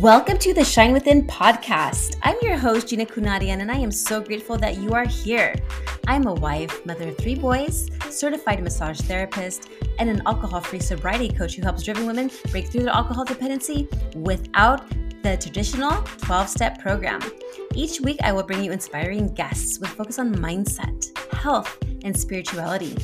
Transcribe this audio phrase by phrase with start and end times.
[0.00, 2.16] Welcome to the Shine Within podcast.
[2.22, 5.54] I'm your host, Gina Kunadian, and I am so grateful that you are here.
[6.06, 11.30] I'm a wife, mother of three boys, certified massage therapist, and an alcohol free sobriety
[11.30, 14.86] coach who helps driven women break through their alcohol dependency without
[15.22, 17.22] the traditional 12 step program.
[17.74, 21.74] Each week, I will bring you inspiring guests with focus on mindset, health,
[22.04, 22.94] and spirituality,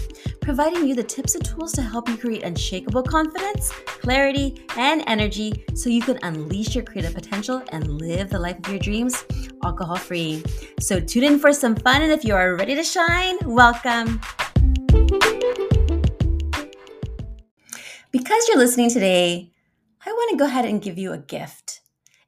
[0.42, 5.64] providing you the tips and tools to help you create unshakable confidence, clarity, and energy
[5.74, 9.24] so you can unleash your creative potential and live the life of your dreams
[9.64, 10.42] alcohol free.
[10.80, 14.20] So tune in for some fun, and if you are ready to shine, welcome.
[18.10, 19.52] Because you're listening today,
[20.04, 21.82] I want to go ahead and give you a gift.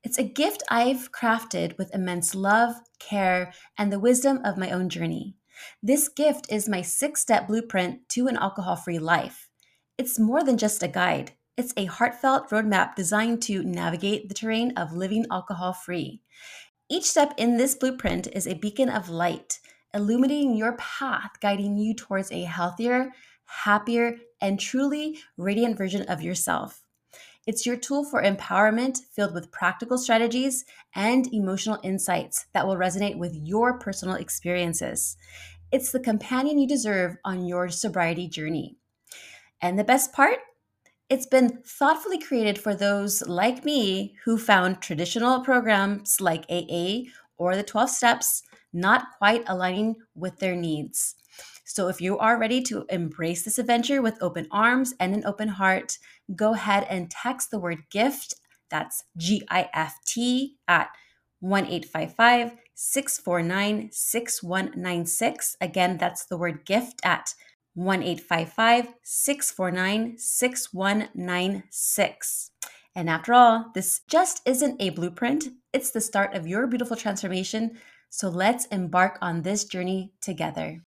[0.04, 4.88] It's a gift I've crafted with immense love, care, and the wisdom of my own
[4.88, 5.34] journey.
[5.82, 9.48] This gift is my six step blueprint to an alcohol free life.
[9.98, 14.73] It's more than just a guide, it's a heartfelt roadmap designed to navigate the terrain
[14.76, 16.20] of living alcohol free.
[16.88, 19.60] Each step in this blueprint is a beacon of light,
[19.95, 23.12] illuminating your path, guiding you towards a healthier,
[23.45, 26.85] happier, and truly radiant version of yourself.
[27.46, 33.18] It's your tool for empowerment filled with practical strategies and emotional insights that will resonate
[33.18, 35.16] with your personal experiences.
[35.74, 38.76] It's the companion you deserve on your sobriety journey.
[39.60, 40.38] And the best part?
[41.10, 47.56] It's been thoughtfully created for those like me who found traditional programs like AA or
[47.56, 51.16] the 12 steps not quite aligning with their needs.
[51.64, 55.48] So, if you are ready to embrace this adventure with open arms and an open
[55.48, 55.98] heart,
[56.36, 58.36] go ahead and text the word gift.
[58.70, 60.90] That's G I F T at
[61.45, 61.66] 1
[62.74, 65.56] 649 6196.
[65.60, 67.34] Again, that's the word gift at
[67.75, 68.03] 1
[69.03, 72.50] 649 6196.
[72.97, 77.78] And after all, this just isn't a blueprint, it's the start of your beautiful transformation.
[78.08, 80.82] So let's embark on this journey together.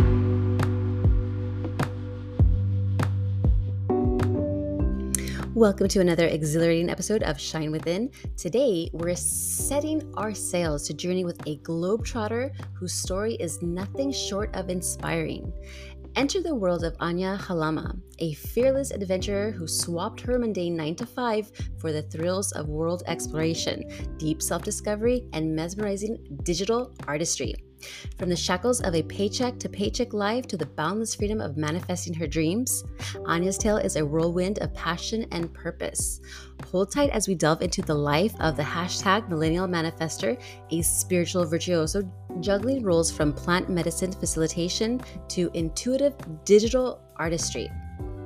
[5.64, 8.12] Welcome to another exhilarating episode of Shine Within.
[8.36, 14.54] Today, we're setting our sails to journey with a globetrotter whose story is nothing short
[14.58, 15.54] of inspiring.
[16.18, 21.06] Enter the world of Ania Halama, a fearless adventurer who swapped her mundane 9 to
[21.06, 23.86] 5 for the thrills of world exploration,
[24.18, 27.56] deep self discovery, and mesmerizing digital artistry.
[28.18, 32.14] From the shackles of a paycheck to paycheck life to the boundless freedom of manifesting
[32.16, 32.84] her dreams,
[33.26, 36.22] Ania's tale is a whirlwind of passion and purpose.
[36.72, 40.42] Hold tight as we delve into the life of the hashtag millennial manifestor,
[40.72, 42.04] a spiritual virtuoso
[42.40, 46.14] juggling roles from plant medicine facilitation to intuitive
[46.46, 47.70] digital artistry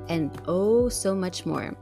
[0.08, 1.76] and oh so much more.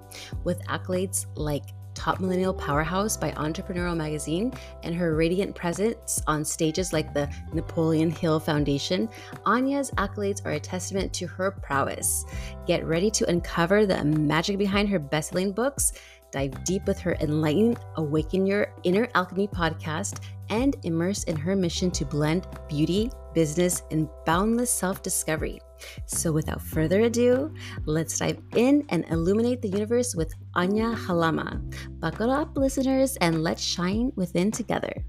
[0.44, 1.64] With accolades like
[2.06, 4.52] Top Millennial Powerhouse by Entrepreneurial Magazine
[4.84, 9.08] and her radiant presence on stages like the Napoleon Hill Foundation,
[9.44, 12.24] Ania's accolades are a testament to her prowess.
[12.64, 15.94] Get ready to uncover the magic behind her best selling books,
[16.30, 21.90] dive deep with her enlightening Awaken Your Inner Alchemy podcast, and immerse in her mission
[21.90, 25.58] to blend beauty, business, and boundless self discovery.
[26.06, 27.52] So, without further ado,
[27.84, 31.60] let's dive in and illuminate the universe with Ania Halama.
[32.00, 35.04] Buckle up, listeners, and let's shine within together.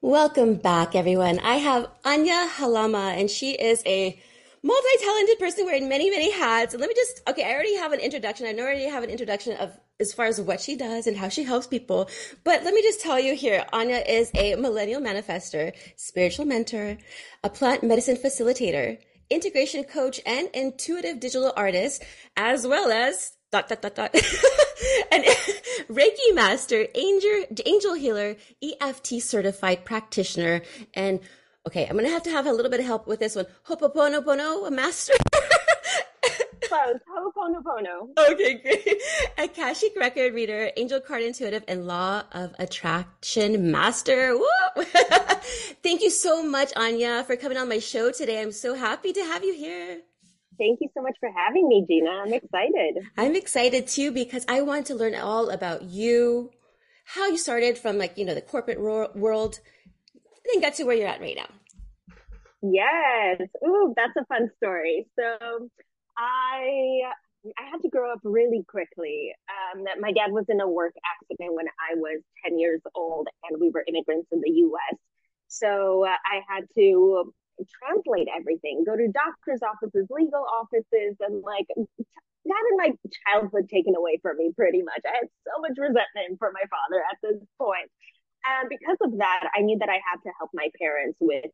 [0.00, 1.38] Welcome back, everyone.
[1.38, 4.20] I have Ania Halama, and she is a
[4.62, 6.74] multi-talented person wearing many, many hats.
[6.74, 8.46] And let me just, okay, I already have an introduction.
[8.46, 11.44] I already have an introduction of as far as what she does and how she
[11.44, 12.10] helps people.
[12.44, 16.98] But let me just tell you here, Ania is a millennial manifestor, spiritual mentor,
[17.42, 18.98] a plant medicine facilitator,
[19.30, 22.04] integration coach, and intuitive digital artist,
[22.36, 24.14] as well as dot dot dot dot
[25.12, 25.22] an
[25.88, 30.62] Reiki master, angel angel healer, EFT certified practitioner,
[30.94, 31.20] and
[31.66, 33.46] okay, I'm gonna have to have a little bit of help with this one.
[33.68, 35.14] Ho'oponopono, a master.
[36.72, 37.00] Close.
[37.06, 38.08] Ho'oponopono.
[38.30, 39.02] Okay, great.
[39.38, 44.38] Akashic record reader, angel card intuitive, and law of attraction master.
[45.82, 48.40] Thank you so much, Ania, for coming on my show today.
[48.40, 50.00] I'm so happy to have you here.
[50.58, 52.08] Thank you so much for having me, Gina.
[52.08, 53.04] I'm excited.
[53.18, 56.52] I'm excited too because I want to learn all about you,
[57.04, 59.60] how you started from like, you know, the corporate world,
[60.50, 61.50] then got to where you're at right now.
[62.62, 63.42] Yes.
[63.62, 65.06] Ooh, that's a fun story.
[65.18, 65.68] So
[66.16, 67.02] I
[67.58, 69.32] I had to grow up really quickly.
[69.50, 73.28] Um, that my dad was in a work accident when I was 10 years old,
[73.48, 74.98] and we were immigrants in the U.S.
[75.48, 77.32] So uh, I had to
[77.82, 81.66] translate everything, go to doctor's offices, legal offices, and like
[82.46, 82.90] gotten my
[83.26, 85.02] childhood taken away from me pretty much.
[85.06, 87.90] I had so much resentment for my father at this point.
[88.44, 91.52] And because of that, I knew that I had to help my parents with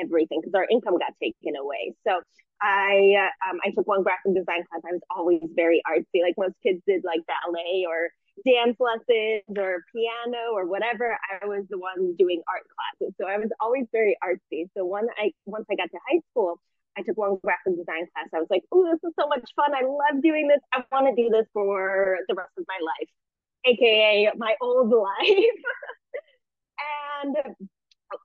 [0.00, 1.92] everything because our income got taken away.
[2.06, 2.20] So
[2.62, 4.80] I uh, um, I took one graphic design class.
[4.84, 8.08] I was always very artsy, like most kids did, like ballet or
[8.44, 11.16] dance lessons or piano or whatever.
[11.28, 14.68] I was the one doing art classes, so I was always very artsy.
[14.76, 16.60] So when I once I got to high school,
[16.96, 18.28] I took one graphic design class.
[18.34, 19.74] I was like, "Oh, this is so much fun!
[19.74, 20.60] I love doing this.
[20.72, 23.08] I want to do this for the rest of my life,
[23.64, 25.60] aka my old life."
[27.22, 27.36] And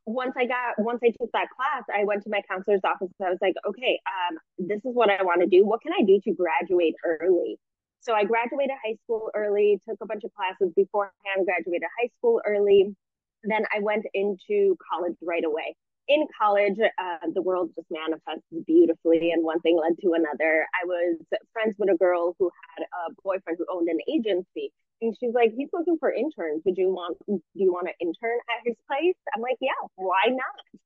[0.05, 3.09] once I got once I took that class, I went to my counselor's office.
[3.21, 5.65] I was like, okay, um, this is what I want to do.
[5.65, 7.57] What can I do to graduate early?
[7.99, 12.41] So I graduated high school early, took a bunch of classes beforehand, graduated high school
[12.45, 12.95] early.
[13.43, 15.75] Then I went into college right away.
[16.07, 20.67] In college, uh, the world just manifests beautifully, and one thing led to another.
[20.81, 21.17] I was
[21.51, 24.71] friends with a girl who had a boyfriend who owned an agency
[25.01, 26.63] and she's like, he's looking for interns.
[26.65, 29.15] Would you want, do you want to intern at his place?
[29.35, 30.81] I'm like, yeah, why not?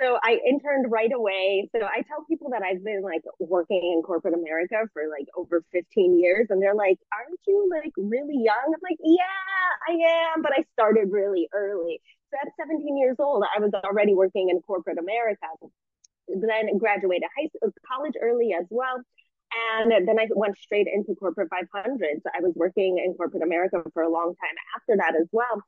[0.00, 1.70] So I interned right away.
[1.70, 5.62] So I tell people that I've been like working in corporate America for like over
[5.70, 6.48] 15 years.
[6.50, 8.74] And they're like, aren't you like really young?
[8.74, 9.22] I'm like, yeah,
[9.88, 10.42] I am.
[10.42, 12.00] But I started really early.
[12.32, 15.46] So at 17 years old, I was already working in corporate America.
[16.26, 18.98] Then graduated high school, college early as well.
[19.54, 22.22] And then I went straight into corporate 500s.
[22.26, 25.62] I was working in corporate America for a long time after that as well.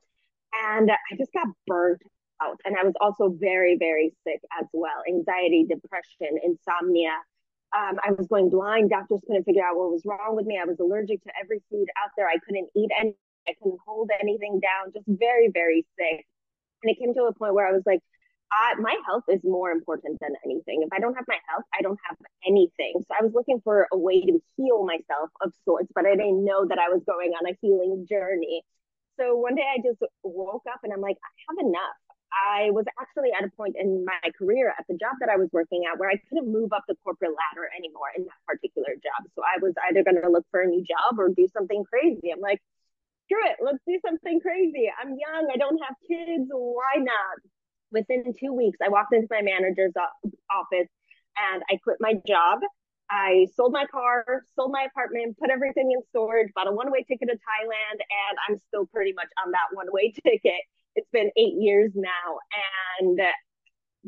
[0.53, 2.01] And I just got burnt
[2.41, 2.59] out.
[2.65, 7.15] And I was also very, very sick as well anxiety, depression, insomnia.
[7.77, 8.89] Um, I was going blind.
[8.89, 10.59] Doctors couldn't figure out what was wrong with me.
[10.61, 12.27] I was allergic to every food out there.
[12.27, 13.15] I couldn't eat any,
[13.47, 16.25] I couldn't hold anything down, just very, very sick.
[16.83, 17.99] And it came to a point where I was like,
[18.51, 20.81] I, my health is more important than anything.
[20.81, 22.17] If I don't have my health, I don't have
[22.47, 22.93] anything.
[22.99, 26.45] So I was looking for a way to heal myself of sorts, but I didn't
[26.45, 28.63] know that I was going on a healing journey.
[29.19, 31.99] So one day I just woke up and I'm like, I have enough.
[32.31, 35.49] I was actually at a point in my career at the job that I was
[35.51, 39.27] working at where I couldn't move up the corporate ladder anymore in that particular job.
[39.35, 42.31] So I was either going to look for a new job or do something crazy.
[42.31, 42.61] I'm like,
[43.25, 44.91] screw it, let's do something crazy.
[44.91, 47.39] I'm young, I don't have kids, why not?
[47.91, 50.89] Within two weeks, I walked into my manager's office
[51.37, 52.59] and I quit my job.
[53.09, 57.05] I sold my car, sold my apartment, put everything in storage, bought a one way
[57.07, 60.61] ticket to Thailand, and I'm still pretty much on that one way ticket.
[60.95, 62.39] It's been eight years now.
[62.99, 63.19] And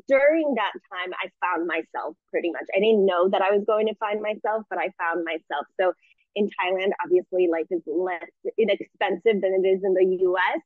[0.07, 2.65] during that time, I found myself pretty much.
[2.75, 5.65] I didn't know that I was going to find myself, but I found myself.
[5.79, 5.93] So
[6.35, 8.27] in Thailand, obviously, life is less
[8.57, 10.61] inexpensive than it is in the US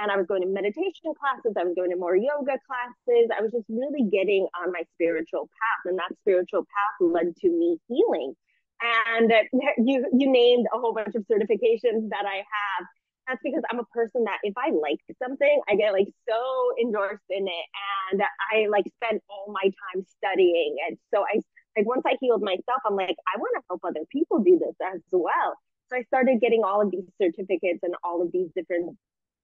[0.00, 1.54] and I was going to meditation classes.
[1.58, 3.30] I was going to more yoga classes.
[3.30, 7.48] I was just really getting on my spiritual path, and that spiritual path led to
[7.48, 8.34] me healing.
[8.82, 9.32] And
[9.78, 12.86] you you named a whole bunch of certifications that I have.
[13.26, 16.42] That's because I'm a person that if I like something, I get like so
[16.80, 17.66] endorsed in it,
[18.10, 20.76] and I like spend all my time studying.
[20.88, 21.40] And so I
[21.76, 24.76] like once I healed myself, I'm like I want to help other people do this
[24.94, 25.56] as well.
[25.90, 28.96] So I started getting all of these certificates and all of these different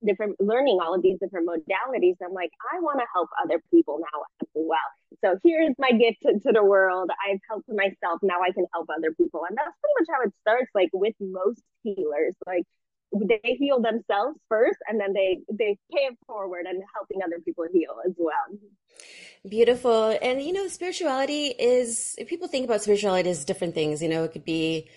[0.04, 3.98] different learning all of these different modalities i'm like i want to help other people
[4.00, 4.78] now as well.
[5.24, 7.10] So here's my gift to, to, the world.
[7.28, 8.20] I've helped myself.
[8.22, 9.42] Now i can help other people.
[9.48, 12.34] And that's pretty much how it starts like with most healers.
[12.46, 12.64] Like
[13.12, 17.64] they heal themselves first and then they they pay it forward and helping other people
[17.72, 18.58] heal as well.
[19.48, 20.16] Beautiful.
[20.22, 24.32] And you know spirituality is people think about spirituality as different things you know it
[24.32, 24.88] could be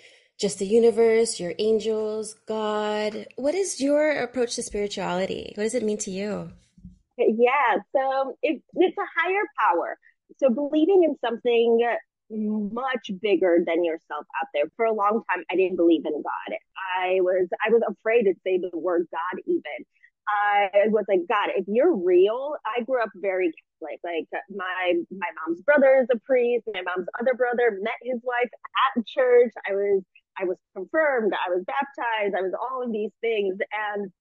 [0.43, 3.27] just the universe, your angels, God.
[3.37, 5.53] What is your approach to spirituality?
[5.55, 6.51] What does it mean to you?
[7.17, 9.97] Yeah, so it, it's a higher power.
[10.39, 11.79] So believing in something
[12.29, 14.65] much bigger than yourself out there.
[14.75, 16.57] For a long time, I didn't believe in God.
[16.99, 19.79] I was I was afraid to say the word God even.
[20.27, 23.99] I was like, God, if you're real, I grew up very Catholic.
[24.03, 26.65] Like my my mom's brother is a priest.
[26.73, 28.51] My mom's other brother met his wife
[28.97, 29.53] at church.
[29.69, 30.03] I was
[30.39, 33.57] I was confirmed, I was baptized, I was all of these things.
[33.71, 34.11] And,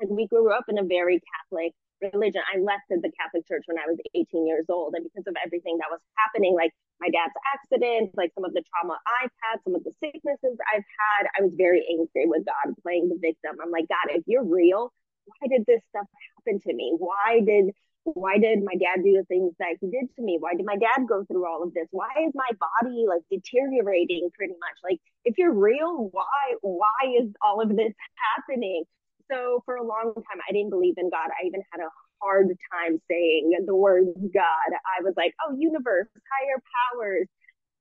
[0.00, 2.42] and we grew up in a very Catholic religion.
[2.50, 4.94] I left the Catholic Church when I was 18 years old.
[4.94, 8.62] And because of everything that was happening, like my dad's accident, like some of the
[8.68, 12.74] trauma I've had, some of the sicknesses I've had, I was very angry with God
[12.82, 13.56] playing the victim.
[13.62, 14.92] I'm like, God, if you're real,
[15.26, 16.94] why did this stuff happen to me?
[16.98, 17.70] Why did
[18.04, 20.36] why did my dad do the things that he did to me?
[20.40, 21.86] Why did my dad go through all of this?
[21.90, 24.78] Why is my body like deteriorating pretty much?
[24.82, 27.92] Like if you're real, why why is all of this
[28.36, 28.84] happening?
[29.30, 31.30] So for a long time I didn't believe in God.
[31.30, 31.90] I even had a
[32.20, 34.68] hard time saying the word God.
[34.98, 36.62] I was like, oh universe, higher
[36.94, 37.28] powers.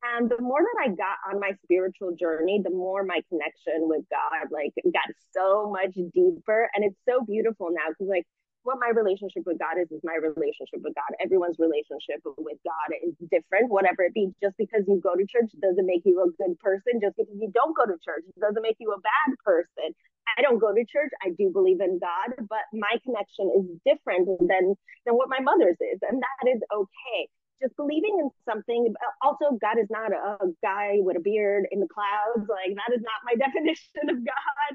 [0.03, 4.01] And the more that I got on my spiritual journey, the more my connection with
[4.09, 6.69] God like got so much deeper.
[6.75, 8.25] And it's so beautiful now because like
[8.63, 11.11] what my relationship with God is is my relationship with God.
[11.17, 14.29] Everyone's relationship with God is different, whatever it be.
[14.41, 17.01] Just because you go to church doesn't make you a good person.
[17.01, 19.93] Just because you don't go to church doesn't make you a bad person.
[20.37, 21.11] I don't go to church.
[21.25, 25.81] I do believe in God, but my connection is different than than what my mother's
[25.81, 27.21] is, and that is okay.
[27.61, 28.93] Just believing in something.
[29.21, 32.49] Also, God is not a, a guy with a beard in the clouds.
[32.49, 34.73] Like that is not my definition of God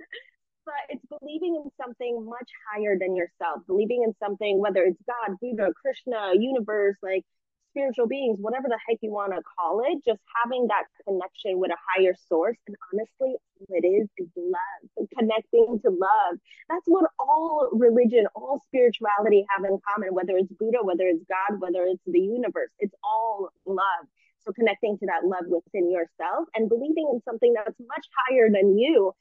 [0.67, 5.37] but it's believing in something much higher than yourself, believing in something, whether it's God,
[5.41, 7.25] Buddha, Krishna, universe, like
[7.71, 11.71] spiritual beings, whatever the heck you want to call it, just having that connection with
[11.71, 12.57] a higher source.
[12.67, 16.41] And honestly, all it is is love, connecting to love.
[16.69, 21.61] That's what all religion, all spirituality have in common, whether it's Buddha, whether it's God,
[21.61, 24.09] whether it's the universe, it's all love.
[24.41, 28.79] So connecting to that love within yourself and believing in something that's much higher than
[28.79, 29.13] you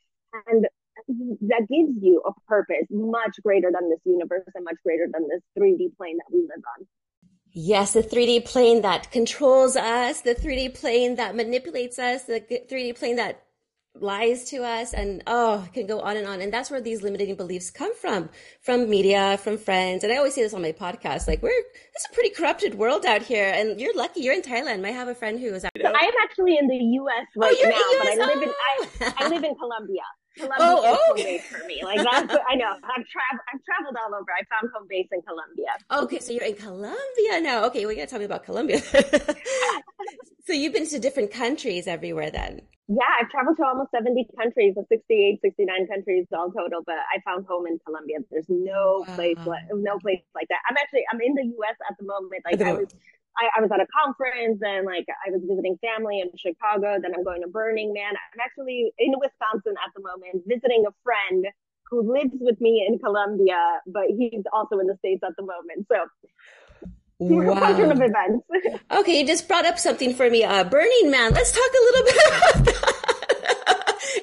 [0.47, 0.67] and
[1.07, 5.41] that gives you a purpose much greater than this universe and much greater than this
[5.57, 6.87] 3D plane that we live on.
[7.57, 12.97] Yes, the 3D plane that controls us, the 3D plane that manipulates us, the 3D
[12.97, 13.45] plane that
[14.01, 16.41] lies to us and oh can go on and on.
[16.41, 18.29] And that's where these limiting beliefs come from
[18.61, 20.03] from media from friends.
[20.03, 21.51] And i always say this on my podcast like we're
[21.93, 24.85] it's a pretty corrupted world out here and you're lucky you're in thailand.
[24.85, 27.41] I have a friend who is out so i am actually in the us oh,
[27.41, 29.29] right oh, now but i live in I, I oh.
[29.29, 30.03] live in colombia
[30.35, 31.13] Colombia oh, oh.
[31.15, 31.81] base for me.
[31.83, 32.73] Like that's I know.
[32.75, 33.45] I've traveled.
[33.53, 34.31] I've traveled all over.
[34.31, 35.71] I found home base in Colombia.
[35.91, 37.65] Okay, so you're in Colombia now.
[37.65, 38.79] Okay, well, you gotta tell me about Colombia.
[40.45, 42.61] so you've been to different countries everywhere then.
[42.87, 47.47] Yeah, I've traveled to almost 70 countries, 68, 69 countries all total, but I found
[47.47, 48.17] home in Colombia.
[48.29, 49.15] There's no wow.
[49.15, 50.59] place, like, no place like that.
[50.69, 51.77] I'm actually, I'm in the U.S.
[51.89, 52.43] at the moment.
[52.45, 52.93] Like I was
[53.37, 56.97] I, I was at a conference and like I was visiting family in Chicago.
[57.01, 58.13] Then I'm going to Burning Man.
[58.15, 61.45] I'm actually in Wisconsin at the moment visiting a friend
[61.89, 65.87] who lives with me in Colombia, but he's also in the States at the moment.
[65.91, 66.05] So
[67.17, 67.91] Wow.
[67.91, 68.45] of events.
[68.91, 70.43] okay, you just brought up something for me.
[70.43, 71.31] Uh, Burning Man.
[71.33, 72.95] Let's talk a little bit about that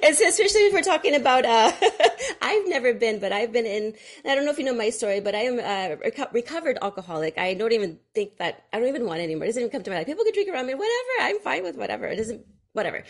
[0.02, 1.72] especially if we're talking about, uh,
[2.42, 5.20] I've never been, but I've been in, I don't know if you know my story,
[5.20, 7.38] but I am a reco- recovered alcoholic.
[7.38, 9.44] I don't even think that, I don't even want anymore.
[9.44, 10.06] It doesn't even come to my life.
[10.06, 11.12] People can drink around me, whatever.
[11.20, 12.06] I'm fine with whatever.
[12.06, 13.04] It doesn't, whatever.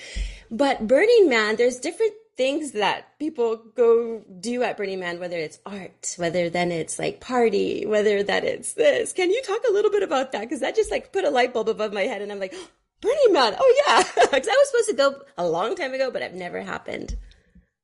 [0.51, 5.59] But Burning Man, there's different things that people go do at Burning Man, whether it's
[5.67, 9.13] art, whether then it's like party, whether that it's this.
[9.13, 10.49] Can you talk a little bit about that?
[10.49, 12.55] Cause that just like put a light bulb above my head and I'm like,
[13.03, 13.57] Burning Man.
[13.59, 16.63] Oh yeah, because I was supposed to go a long time ago, but it never
[16.63, 17.17] happened.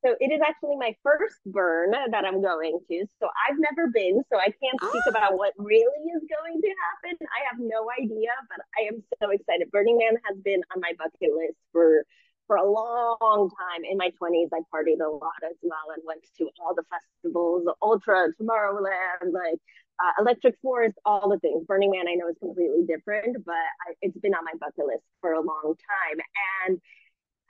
[0.06, 2.96] So it is actually my first burn that I'm going to.
[3.18, 5.10] So I've never been, so I can't speak oh.
[5.10, 7.18] about what really is going to happen.
[7.34, 9.70] I have no idea, but I am so excited.
[9.72, 12.06] Burning Man has been on my bucket list for
[12.46, 13.84] for a long time.
[13.84, 17.66] In my 20s, I partied a lot as well and went to all the festivals,
[17.82, 19.60] Ultra, Tomorrowland, like
[20.00, 21.64] uh, Electric Forest, all the things.
[21.66, 25.04] Burning Man, I know is completely different, but I, it's been on my bucket list
[25.20, 26.18] for a long time.
[26.66, 26.80] And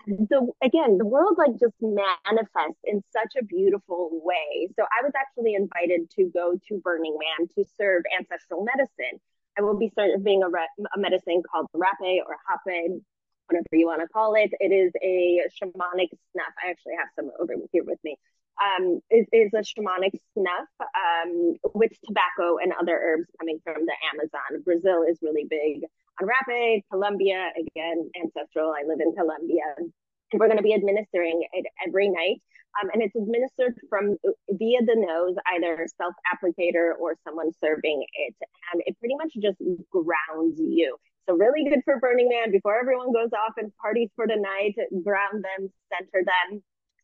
[0.06, 4.68] the again, the world like just manifests in such a beautiful way.
[4.76, 9.20] So I was actually invited to go to Burning Man to serve ancestral medicine.
[9.58, 13.02] I will be serving a, re- a medicine called rapé or hape,
[13.48, 14.50] whatever you want to call it.
[14.60, 16.54] It is a shamanic snuff.
[16.64, 18.16] I actually have some over here with me
[18.58, 23.94] um, is, is a shamanic snuff um, with tobacco and other herbs coming from the
[24.12, 24.62] Amazon.
[24.64, 25.84] Brazil is really big
[26.20, 26.82] on rapé.
[26.90, 28.72] Colombia, again, ancestral.
[28.72, 29.62] I live in Colombia.
[29.78, 29.92] And
[30.34, 32.42] we're going to be administering it every night.
[32.76, 34.16] Um, and it's administered from
[34.50, 38.34] via the nose, either self applicator or someone serving it.
[38.72, 39.58] And it pretty much just
[39.90, 40.96] grounds you.
[41.28, 44.76] So really good for Burning Man before everyone goes off and parties for the night,
[45.02, 46.62] ground them, center them.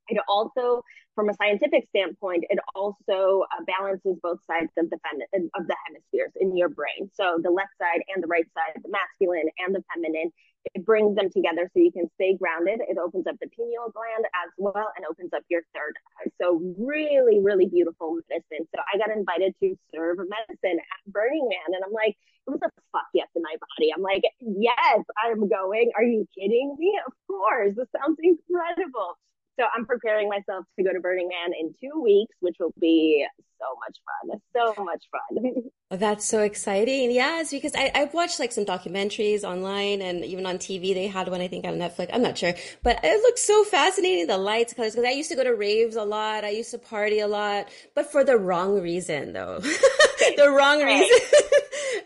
[0.08, 0.82] It also,
[1.14, 5.76] from a scientific standpoint, it also uh, balances both sides of the fem- of the
[5.86, 7.10] hemispheres in your brain.
[7.14, 10.30] So the left side and the right side, the masculine and the feminine,
[10.74, 12.80] it brings them together so you can stay grounded.
[12.88, 16.30] It opens up the pineal gland as well and opens up your third eye.
[16.40, 18.66] So really, really beautiful medicine.
[18.74, 22.60] So I got invited to serve medicine at Burning Man, and I'm like, it was
[22.62, 23.92] a fuck yes in my body.
[23.94, 25.92] I'm like, yes, I'm going.
[25.96, 26.98] Are you kidding me?
[27.06, 27.74] Of course.
[27.76, 29.16] This sounds incredible.
[29.58, 33.24] So I'm preparing myself to go to Burning Man in two weeks, which will be
[33.58, 34.40] so much fun.
[34.54, 35.70] So much fun.
[35.90, 37.12] Oh, that's so exciting.
[37.12, 40.92] Yes, because I, I've watched like some documentaries online and even on TV.
[40.94, 42.08] They had one, I think, on Netflix.
[42.12, 44.26] I'm not sure, but it looked so fascinating.
[44.26, 46.42] The lights, colors, because I used to go to raves a lot.
[46.42, 49.60] I used to party a lot, but for the wrong reason, though.
[50.36, 51.18] the wrong reason.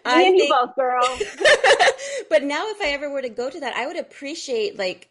[0.05, 1.01] Me and you both, girl.
[2.29, 5.09] but now, if I ever were to go to that, I would appreciate like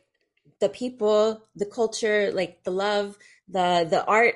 [0.60, 4.36] the people, the culture, like the love, the the art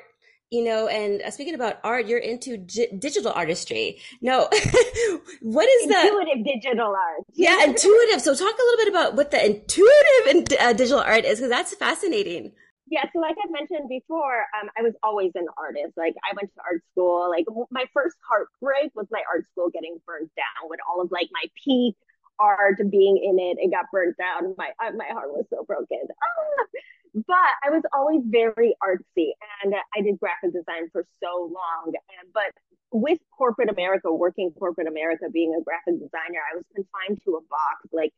[0.51, 3.99] you know and uh, speaking about art you're into g- digital artistry.
[4.21, 4.41] No
[5.41, 7.23] what is the intuitive digital art.
[7.33, 8.21] Yeah intuitive.
[8.21, 11.49] So talk a little bit about what the intuitive and uh, digital art is because
[11.49, 12.51] that's fascinating.
[12.87, 15.93] Yeah so like i mentioned before um, i was always an artist.
[15.95, 17.29] Like i went to art school.
[17.29, 21.29] Like my first heartbreak was my art school getting burned down with all of like
[21.31, 21.95] my peak
[22.41, 26.01] art being in it it got burnt down my uh, my heart was so broken
[26.09, 26.65] ah!
[27.13, 29.31] but I was always very artsy
[29.63, 31.93] and I did graphic design for so long.
[32.33, 32.51] But
[32.91, 37.41] with corporate America, working corporate America, being a graphic designer, I was confined to a
[37.41, 37.91] box.
[37.91, 38.13] Like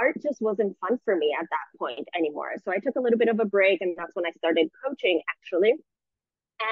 [0.00, 2.52] art just wasn't fun for me at that point anymore.
[2.64, 5.20] So I took a little bit of a break and that's when I started coaching
[5.28, 5.74] actually.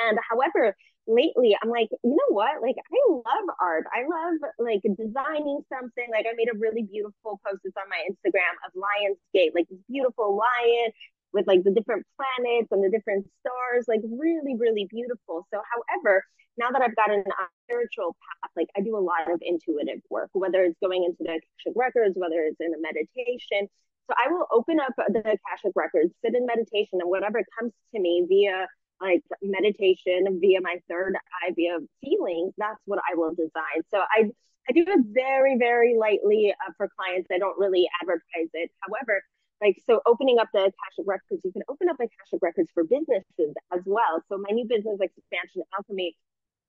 [0.09, 0.75] And however,
[1.07, 2.63] lately I'm like, you know what?
[2.63, 3.87] Like I love art.
[3.95, 6.07] I love like designing something.
[6.11, 9.79] Like I made a really beautiful post it's on my Instagram of Lionsgate, like this
[9.89, 10.93] beautiful lion
[11.33, 15.47] with like the different planets and the different stars, like really, really beautiful.
[15.53, 16.25] So, however,
[16.59, 20.31] now that I've gotten a spiritual path, like I do a lot of intuitive work,
[20.33, 23.69] whether it's going into the Akashic records, whether it's in a meditation.
[24.09, 28.01] So I will open up the Akashic records, sit in meditation, and whatever comes to
[28.01, 28.67] me via
[29.01, 33.83] like meditation, via my third eye, via feelings, that's what I will design.
[33.91, 34.31] So I
[34.69, 37.29] I do it very, very lightly uh, for clients.
[37.31, 38.71] I don't really advertise it.
[38.81, 39.23] However,
[39.63, 43.55] like so opening up the Akashic records, you can open up Akashic records for businesses
[43.73, 44.23] as well.
[44.29, 46.17] So my new business expansion alchemy,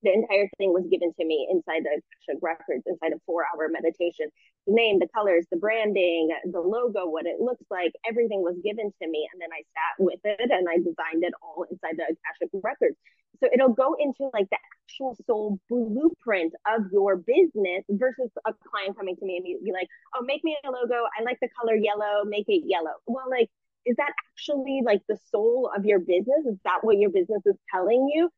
[0.04, 3.68] the entire thing was given to me inside the Akashic records, inside a four hour
[3.70, 4.28] meditation.
[4.68, 8.92] The name, the colors, the branding, the logo, what it looks like, everything was given
[9.02, 9.28] to me.
[9.32, 12.96] And then I sat with it and I designed it all inside the Akashic records.
[13.40, 18.98] So it'll go into like the actual soul blueprint of your business versus a client
[18.98, 21.06] coming to me and be like, oh, make me a logo.
[21.18, 22.98] I like the color yellow, make it yellow.
[23.06, 23.50] Well, like,
[23.86, 26.46] is that actually like the soul of your business?
[26.46, 28.30] Is that what your business is telling you?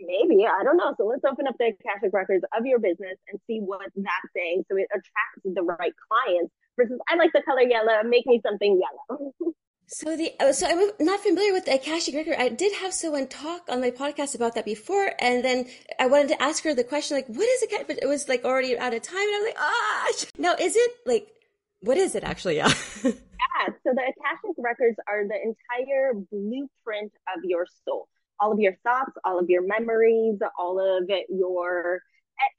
[0.00, 0.94] Maybe, I don't know.
[0.96, 4.64] So let's open up the Akashic records of your business and see what that's saying
[4.70, 8.80] so it attracts the right clients versus I like the color yellow, make me something
[8.80, 9.32] yellow.
[9.86, 12.36] So the uh, so I'm not familiar with the Akashic record.
[12.38, 15.66] I did have someone talk on my podcast about that before, and then
[16.00, 18.46] I wanted to ask her the question like, "What is it?" But it was like
[18.46, 21.28] already out of time, and I was like, "Ah!" Now, is it like
[21.80, 22.56] what is it actually?
[22.64, 22.72] Yeah.
[23.04, 23.74] yeah.
[23.84, 28.08] So the Akashic records are the entire blueprint of your soul.
[28.40, 32.00] All of your thoughts, all of your memories, all of your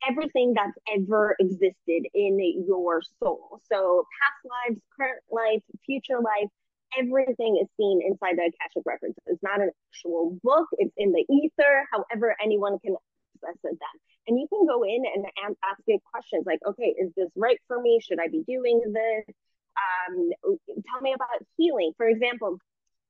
[0.09, 3.59] everything that's ever existed in your soul.
[3.69, 6.49] So past lives, current life, future life
[6.97, 9.15] everything is seen inside the Akashic Records.
[9.25, 12.95] It's not an actual book, it's in the ether, however, anyone can
[13.35, 13.95] access it then.
[14.27, 15.25] And you can go in and
[15.69, 17.99] ask it questions like, okay, is this right for me?
[18.01, 19.35] Should I be doing this?
[19.77, 21.91] Um, tell me about healing.
[21.97, 22.57] For example,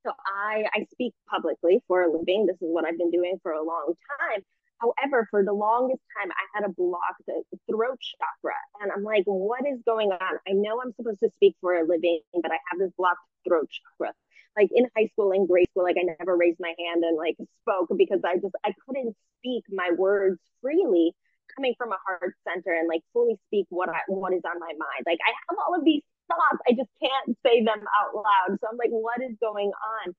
[0.05, 2.45] so I, I speak publicly for a living.
[2.45, 4.43] This is what I've been doing for a long time.
[4.77, 7.23] However, for the longest time, I had a blocked
[7.69, 8.53] throat chakra.
[8.81, 10.39] And I'm like, what is going on?
[10.47, 13.69] I know I'm supposed to speak for a living, but I have this blocked throat
[13.71, 14.13] chakra.
[14.55, 17.35] Like in high school and grade school, like I never raised my hand and like
[17.61, 21.13] spoke because I just I couldn't speak my words freely
[21.55, 24.71] coming from a heart center and like fully speak what I what is on my
[24.71, 25.03] mind.
[25.05, 28.59] Like I have all of these thoughts, I just can't say them out loud.
[28.59, 30.15] So I'm like, what is going on?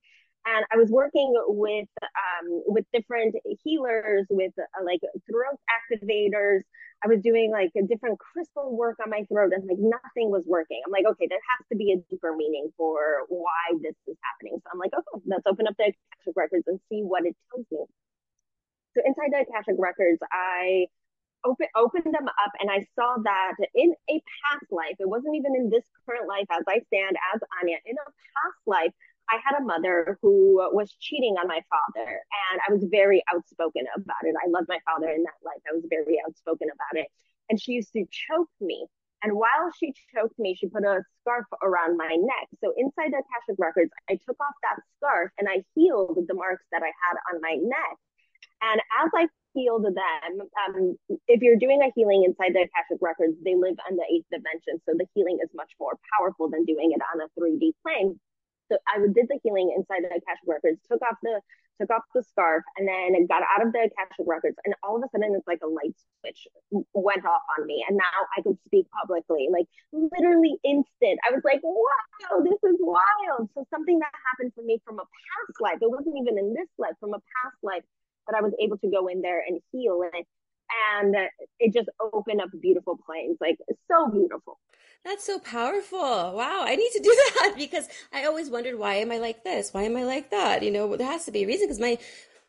[0.46, 6.60] and I was working with um, with different healers, with uh, like throat activators.
[7.04, 10.44] I was doing like a different crystal work on my throat, and like nothing was
[10.46, 10.80] working.
[10.86, 14.62] I'm like, okay, there has to be a deeper meaning for why this is happening.
[14.62, 17.66] So I'm like, okay, let's open up the Akashic records and see what it tells
[17.70, 17.84] me.
[18.94, 20.86] So inside the Akashic records, I
[21.46, 25.54] open opened them up and I saw that in a past life, it wasn't even
[25.54, 28.92] in this current life as I stand as Ania, in a past life,
[29.28, 33.84] I had a mother who was cheating on my father, and I was very outspoken
[33.94, 34.34] about it.
[34.38, 35.62] I loved my father in that life.
[35.68, 37.08] I was very outspoken about it.
[37.50, 38.86] And she used to choke me.
[39.22, 42.46] And while she choked me, she put a scarf around my neck.
[42.62, 46.64] So inside the Akashic Records, I took off that scarf and I healed the marks
[46.70, 47.96] that I had on my neck.
[48.62, 50.36] And as I healed them,
[50.68, 54.28] um, if you're doing a healing inside the Akashic Records, they live on the eighth
[54.28, 54.76] dimension.
[54.84, 58.20] So the healing is much more powerful than doing it on a 3D plane.
[58.70, 61.40] So I did the healing inside the Akashic Records, took off the
[61.80, 65.04] took off the scarf, and then got out of the Akashic Records, and all of
[65.04, 66.48] a sudden it's like a light switch
[66.94, 71.20] went off on me, and now I could speak publicly, like literally instant.
[71.28, 73.52] I was like, wow, this is wild.
[73.54, 76.68] So something that happened for me from a past life, it wasn't even in this
[76.78, 77.84] life, from a past life,
[78.26, 80.26] that I was able to go in there and heal it.
[80.92, 81.14] and
[81.60, 83.58] it just opened up beautiful planes, like
[83.88, 84.58] so beautiful.
[85.04, 85.98] That's so powerful.
[86.00, 86.64] Wow.
[86.64, 89.72] I need to do that because I always wondered, why am I like this?
[89.72, 90.64] Why am I like that?
[90.64, 91.98] You know, there has to be a reason because my,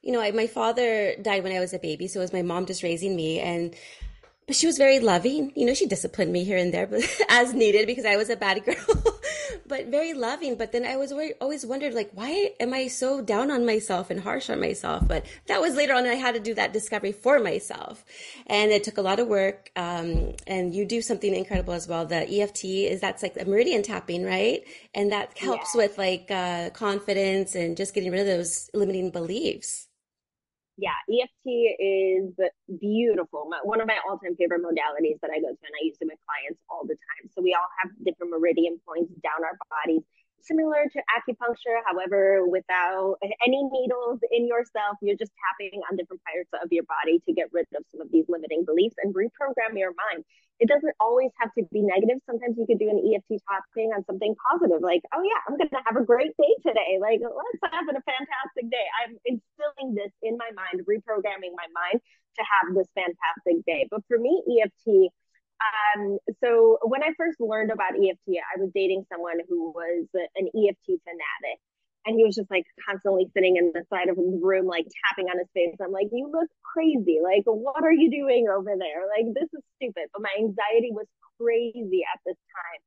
[0.02, 2.08] you know, I, my father died when I was a baby.
[2.08, 3.40] So it was my mom just raising me.
[3.40, 3.76] And
[4.48, 5.52] but she was very loving.
[5.56, 8.38] You know, she disciplined me here and there, but as needed because I was a
[8.38, 8.76] bad girl,
[9.68, 10.56] but very loving.
[10.56, 14.22] But then I was always wondered, like, why am I so down on myself and
[14.22, 15.06] harsh on myself?
[15.06, 16.06] But that was later on.
[16.06, 18.06] I had to do that discovery for myself,
[18.48, 19.70] and it took a lot of work.
[19.76, 22.06] Um, and you do something incredible as well.
[22.06, 24.64] The EFT is that's like a meridian tapping, right?
[24.96, 25.82] And that helps yeah.
[25.82, 29.87] with like uh, confidence and just getting rid of those limiting beliefs
[30.78, 31.46] yeah, EFT
[31.82, 32.34] is
[32.80, 33.50] beautiful.
[33.50, 35.98] My, one of my all time favorite modalities that I go to, and I use
[36.00, 37.30] it with clients all the time.
[37.34, 40.06] So we all have different meridian points down our bodies
[40.48, 46.50] similar to acupuncture, however, without any needles in yourself, you're just tapping on different parts
[46.64, 49.92] of your body to get rid of some of these limiting beliefs and reprogram your
[50.10, 50.24] mind.
[50.60, 52.18] It doesn't always have to be negative.
[52.26, 55.70] Sometimes you could do an EFT tapping on something positive, like, oh yeah, I'm going
[55.70, 56.98] to have a great day today.
[56.98, 58.88] Like, let's have a fantastic day.
[59.04, 62.02] I'm instilling this in my mind, reprogramming my mind
[62.38, 63.88] to have this fantastic day.
[63.90, 65.12] But for me, EFT,
[65.60, 70.48] um, so when I first learned about EFT, I was dating someone who was an
[70.48, 71.60] EFT fanatic.
[72.06, 75.28] And he was just like constantly sitting in the side of the room, like tapping
[75.28, 75.76] on his face.
[75.84, 77.20] I'm like, you look crazy.
[77.20, 79.04] Like, what are you doing over there?
[79.12, 80.08] Like, this is stupid.
[80.16, 81.04] But my anxiety was
[81.36, 82.80] crazy at this time.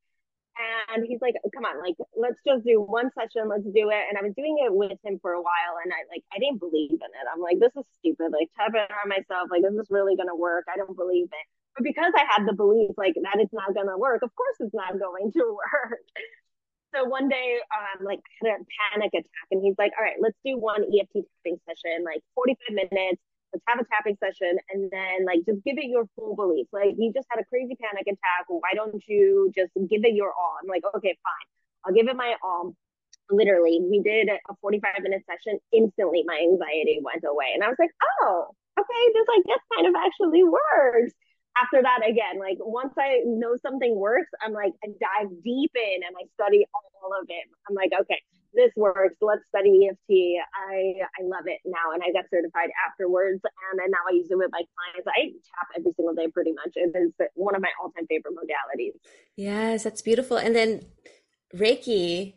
[0.95, 3.49] And he's like, come on, like, let's just do one session.
[3.49, 4.05] Let's do it.
[4.09, 5.79] And I was doing it with him for a while.
[5.83, 7.27] And I like, I didn't believe in it.
[7.29, 8.33] I'm like, this is stupid.
[8.33, 9.51] Like, tapping on myself.
[9.51, 10.65] Like, this is really to work?
[10.73, 11.47] I don't believe it.
[11.77, 14.75] But because I had the belief like that it's not gonna work, of course it's
[14.75, 16.03] not going to work.
[16.95, 20.19] So one day, um, like I had a panic attack, and he's like, "All right,
[20.21, 23.23] let's do one EFT tapping session, like 45 minutes.
[23.53, 26.67] Let's have a tapping session, and then like just give it your full belief.
[26.73, 28.47] Like you just had a crazy panic attack.
[28.49, 31.49] Why don't you just give it your all?" I'm like, "Okay, fine.
[31.85, 32.75] I'll give it my all."
[33.31, 35.59] Literally, we did a 45 minute session.
[35.73, 39.87] Instantly, my anxiety went away, and I was like, "Oh, okay, this like this kind
[39.87, 41.15] of actually works."
[41.59, 45.99] after that again like once i know something works i'm like i dive deep in
[46.07, 48.21] and i study all of it i'm like okay
[48.55, 53.41] this works let's study eft i i love it now and i got certified afterwards
[53.45, 55.09] and, and now i use it with my clients.
[55.09, 56.73] I tap every single day pretty much.
[56.75, 58.99] It is one of my all-time favorite modalities.
[59.37, 60.37] Yes that's beautiful.
[60.37, 60.83] And then
[61.55, 62.35] reiki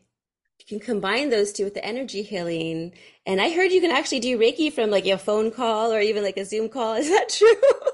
[0.59, 2.93] you can combine those two with the energy healing.
[3.25, 6.23] And i heard you can actually do reiki from like a phone call or even
[6.23, 6.93] like a zoom call.
[7.03, 7.91] Is that true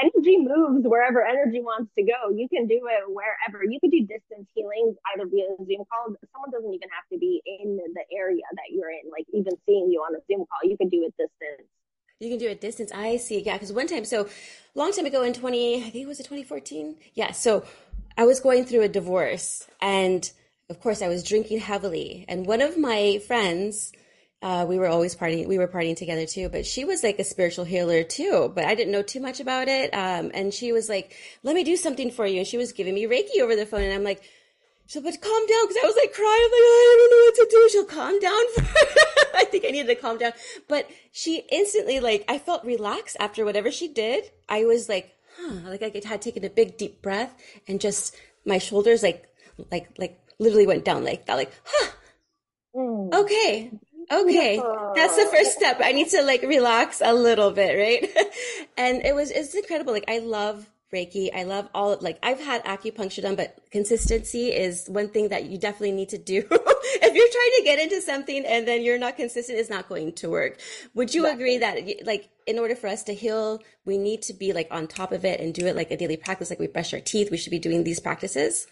[0.00, 2.34] energy moves wherever energy wants to go.
[2.34, 3.64] You can do it wherever.
[3.64, 6.16] You could do distance healing either via Zoom call.
[6.32, 9.90] Someone doesn't even have to be in the area that you're in, like even seeing
[9.90, 10.64] you on a Zoom call.
[10.64, 11.68] You can do it distance.
[12.18, 12.92] You can do it distance.
[12.92, 13.40] I see.
[13.40, 14.28] Yeah, because one time, so
[14.74, 16.96] long time ago in 20, I think it was it 2014.
[17.14, 17.32] Yeah.
[17.32, 17.64] So
[18.16, 20.30] I was going through a divorce and
[20.68, 22.24] of course I was drinking heavily.
[22.28, 23.92] And one of my friends,
[24.42, 25.46] uh, we were always partying.
[25.46, 26.48] We were partying together too.
[26.48, 28.50] But she was like a spiritual healer too.
[28.54, 29.92] But I didn't know too much about it.
[29.92, 32.94] Um, and she was like, "Let me do something for you." And she was giving
[32.94, 34.22] me Reiki over the phone, and I'm like,
[34.86, 36.40] "So, but calm down," because I was like crying.
[36.44, 38.42] I'm like, "I don't know what to do." She'll calm down.
[39.34, 40.32] I think I needed to calm down.
[40.68, 44.30] But she instantly, like, I felt relaxed after whatever she did.
[44.48, 47.34] I was like, "Huh," like I had taken a big deep breath,
[47.68, 49.28] and just my shoulders, like,
[49.70, 51.90] like, like, literally went down like that, like, huh.
[52.74, 53.12] Mm.
[53.12, 53.72] Okay,
[54.10, 54.60] okay
[54.94, 55.30] that's the oh.
[55.30, 55.80] first step.
[55.82, 58.26] I need to like relax a little bit right?
[58.76, 59.92] And it was it's incredible.
[59.92, 61.30] Like i love reiki.
[61.34, 65.58] I love all like i've had acupuncture done but consistency is one thing that you
[65.58, 66.44] definitely need to do.
[67.02, 70.12] If you're trying to get into something and then you're not consistent it's not going
[70.14, 70.58] to work.
[70.94, 74.52] Would you agree that like in order for us to heal we need to be
[74.52, 76.50] like on top of it and do it like a daily practice?
[76.50, 77.30] Like we brush our teeth.
[77.30, 78.66] We should be doing these practices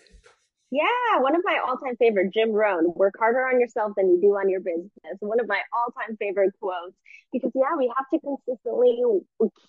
[0.71, 4.37] yeah, one of my all-time favorite, Jim Rohn, work harder on yourself than you do
[4.37, 5.17] on your business.
[5.21, 6.97] One of my all-time favorite quotes
[7.33, 9.01] because yeah, we have to consistently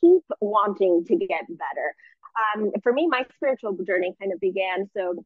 [0.01, 1.95] keep wanting to get better.
[2.35, 4.89] Um, for me, my spiritual journey kind of began.
[4.95, 5.23] So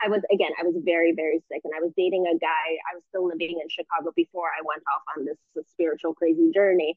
[0.00, 2.78] I was again, I was very, very sick, and I was dating a guy.
[2.86, 6.96] I was still living in Chicago before I went off on this spiritual crazy journey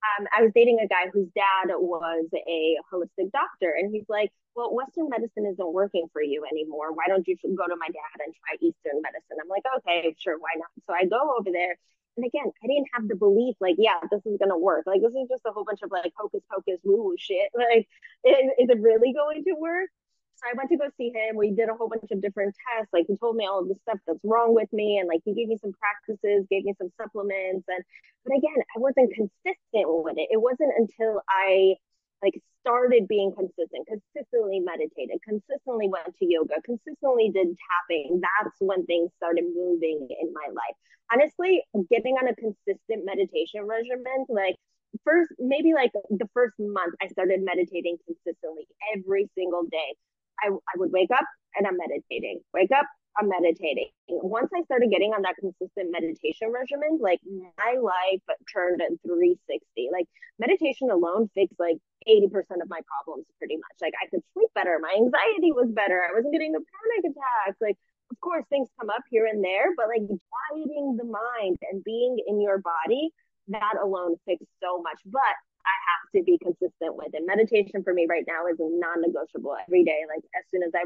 [0.00, 4.32] um, I was dating a guy whose dad was a holistic doctor, and he's like,
[4.54, 6.92] "Well, Western medicine isn't working for you anymore.
[6.92, 10.38] Why don't you go to my dad and try Eastern medicine?" I'm like, "Okay, sure,
[10.38, 11.76] why not?" So I go over there,
[12.16, 15.12] and again, I didn't have the belief, like, "Yeah, this is gonna work." Like, this
[15.14, 17.50] is just a whole bunch of like hocus pocus woo woo shit.
[17.56, 17.88] Like,
[18.24, 19.90] is, is it really going to work?
[20.40, 21.36] So I went to go see him.
[21.36, 22.88] We did a whole bunch of different tests.
[22.92, 25.34] Like he told me all of the stuff that's wrong with me, and like he
[25.34, 27.84] gave me some practices, gave me some supplements, and
[28.24, 30.28] but again, I wasn't consistent with it.
[30.32, 31.76] It wasn't until I
[32.22, 38.84] like started being consistent, consistently meditated, consistently went to yoga, consistently did tapping, that's when
[38.86, 40.76] things started moving in my life.
[41.12, 44.56] Honestly, getting on a consistent meditation regimen, like
[45.04, 49.96] first, maybe like the first month, I started meditating consistently every single day.
[50.42, 51.24] I, I would wake up
[51.56, 52.86] and I'm meditating, wake up,
[53.18, 53.90] I'm meditating.
[54.08, 58.22] Once I started getting on that consistent meditation regimen, like my life
[58.52, 59.90] turned in 360.
[59.92, 60.06] Like
[60.38, 63.76] meditation alone fixed like 80% of my problems pretty much.
[63.82, 67.58] Like I could sleep better, my anxiety was better, I wasn't getting the panic attacks.
[67.60, 67.76] Like
[68.10, 72.18] of course things come up here and there, but like quieting the mind and being
[72.26, 73.10] in your body,
[73.48, 74.98] that alone fixed so much.
[75.06, 75.34] But
[75.66, 79.84] I have to be consistent with And Meditation for me right now is non-negotiable every
[79.84, 80.00] day.
[80.08, 80.84] Like as soon as I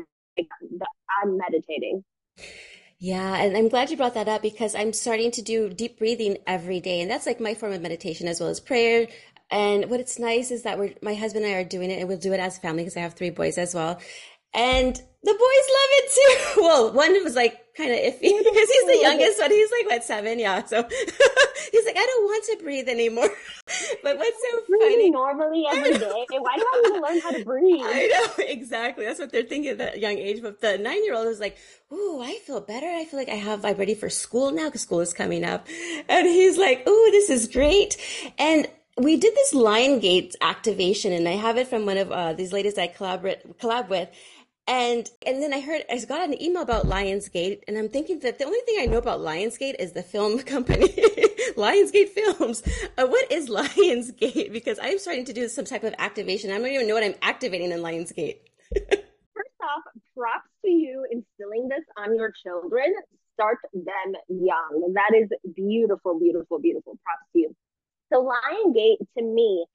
[1.23, 2.05] I'm meditating.
[2.99, 6.39] Yeah, and I'm glad you brought that up because I'm starting to do deep breathing
[6.47, 9.09] every day, and that's like my form of meditation as well as prayer.
[9.51, 12.09] And what it's nice is that we're my husband and I are doing it, and
[12.09, 14.01] we'll do it as a family because I have three boys as well.
[14.55, 16.63] And the boys love it too.
[16.63, 19.51] Well, one was like kind of iffy because he's the youngest one.
[19.51, 20.65] He's like what seven, yeah.
[20.65, 20.83] So
[21.73, 23.29] he's like, I don't want to breathe anymore.
[24.03, 25.11] but what's so funny?
[25.11, 26.25] Normally every day.
[26.31, 27.83] Why do I need to learn how to breathe?
[27.85, 29.05] I know exactly.
[29.05, 30.41] That's what they're thinking at that young age.
[30.43, 31.57] But the nine-year-old is like,
[31.93, 32.87] "Ooh, I feel better.
[32.87, 33.65] I feel like I have.
[33.65, 35.67] I'm ready for school now because school is coming up."
[36.09, 37.97] And he's like, "Ooh, this is great."
[38.39, 42.33] And we did this Lion Gate activation, and I have it from one of uh,
[42.33, 44.09] these ladies I collaborate collab with
[44.67, 48.39] and and then I heard I got an email about Lionsgate, and I'm thinking that
[48.39, 50.89] the only thing I know about Lionsgate is the film company,
[51.57, 52.63] Lionsgate Films.
[52.97, 54.53] Uh, what is Lionsgate?
[54.53, 56.51] Because I'm starting to do some type of activation.
[56.51, 58.39] I don't even know what I'm activating in Lionsgate.
[58.75, 59.83] First off,
[60.17, 62.95] props to you instilling this on your children.
[63.35, 64.95] Start them young.
[64.95, 66.99] That is beautiful, beautiful, beautiful.
[67.05, 67.57] Props to you.
[68.13, 69.67] So Lionsgate to me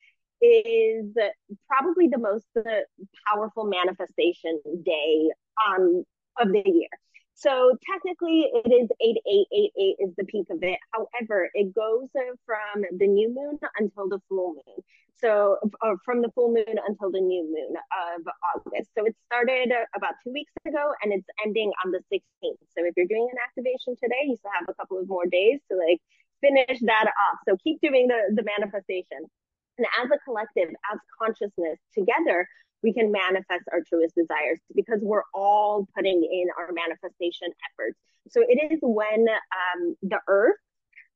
[0.41, 1.13] is
[1.67, 2.45] probably the most
[3.28, 5.30] powerful manifestation day
[5.67, 6.04] um,
[6.39, 6.89] of the year.
[7.39, 10.78] So technically, it is 8888 is the peak of it.
[10.91, 12.10] However, it goes
[12.45, 14.84] from the new moon until the full moon.
[15.21, 15.58] So
[16.04, 18.89] from the full moon until the new moon of August.
[18.97, 22.60] So it started about two weeks ago and it's ending on the 16th.
[22.75, 25.60] So if you're doing an activation today, you still have a couple of more days
[25.71, 25.99] to like
[26.41, 27.39] finish that off.
[27.47, 29.28] So keep doing the, the manifestation.
[29.79, 32.47] And as a collective, as consciousness together,
[32.83, 37.97] we can manifest our truest desires because we're all putting in our manifestation efforts.
[38.29, 40.57] So it is when um, the earth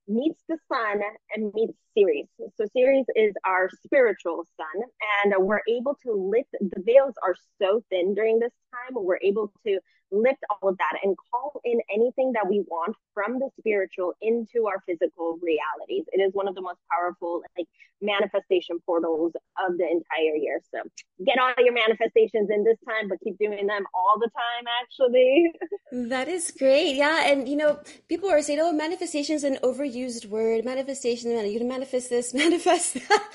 [0.08, 1.02] meets the sun
[1.36, 2.28] and meets Sirius.
[2.58, 4.84] So Sirius is our spiritual sun,
[5.24, 9.04] and we're able to lift the veils are so thin during this time.
[9.04, 9.80] We're able to
[10.12, 14.68] lift all of that and call in anything that we want from the spiritual into
[14.68, 16.06] our physical realities.
[16.12, 17.68] It is one of the most powerful like
[18.02, 19.34] manifestation portals
[19.66, 20.62] of the entire year.
[20.72, 20.82] So
[21.26, 25.52] get all your manifestations in this time, but keep doing them all the time actually.
[26.10, 26.96] that is great.
[26.96, 27.26] Yeah.
[27.26, 29.58] And you know, people are saying, oh, manifestations is an
[29.93, 30.65] overused word.
[30.65, 33.29] Manifestation, you can manifest this, manifest that.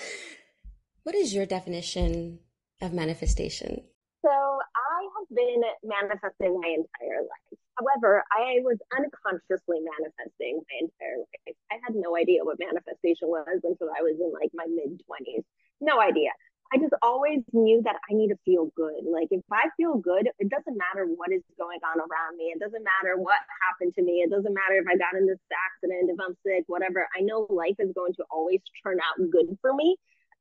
[1.02, 2.40] what is your definition
[2.80, 3.82] of manifestation?
[4.24, 7.58] So I have been manifesting my entire life.
[7.78, 11.56] However, I was unconsciously manifesting my entire life.
[11.70, 15.44] I had no idea what manifestation was until I was in like my mid 20s.
[15.80, 16.30] No idea.
[16.72, 19.08] I just always knew that I need to feel good.
[19.08, 22.52] Like if I feel good, it doesn't matter what is going on around me.
[22.52, 24.20] It doesn't matter what happened to me.
[24.20, 27.08] It doesn't matter if I got in this accident, if I'm sick, whatever.
[27.16, 29.96] I know life is going to always turn out good for me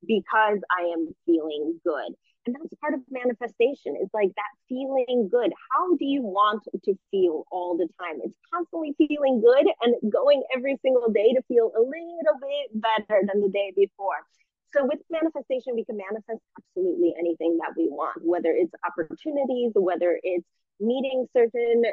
[0.06, 2.12] because I am feeling good.
[2.46, 3.96] And that's part of manifestation.
[4.00, 5.52] It's like that feeling good.
[5.72, 8.20] How do you want to feel all the time?
[8.24, 13.22] It's constantly feeling good and going every single day to feel a little bit better
[13.28, 14.24] than the day before.
[14.74, 20.20] So with manifestation, we can manifest absolutely anything that we want, whether it's opportunities, whether
[20.24, 20.46] it's
[20.80, 21.84] meeting certain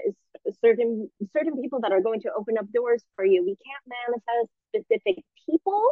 [0.60, 3.42] certain certain people that are going to open up doors for you.
[3.42, 5.86] We can't manifest specific people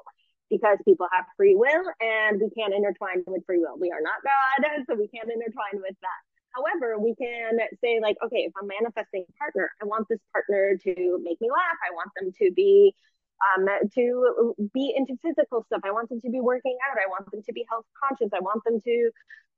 [0.50, 3.78] because people have free will and we can't intertwine with free will.
[3.78, 6.20] We are not God, so we can't intertwine with that.
[6.52, 10.76] However, we can say, like, okay, if I'm manifesting a partner, I want this partner
[10.84, 11.78] to make me laugh.
[11.80, 12.94] I want them to be
[13.42, 15.83] um, to be into physical stuff.
[15.85, 16.98] I want them to be working out.
[16.98, 18.31] I want them to be health conscious.
[18.35, 19.11] I want them to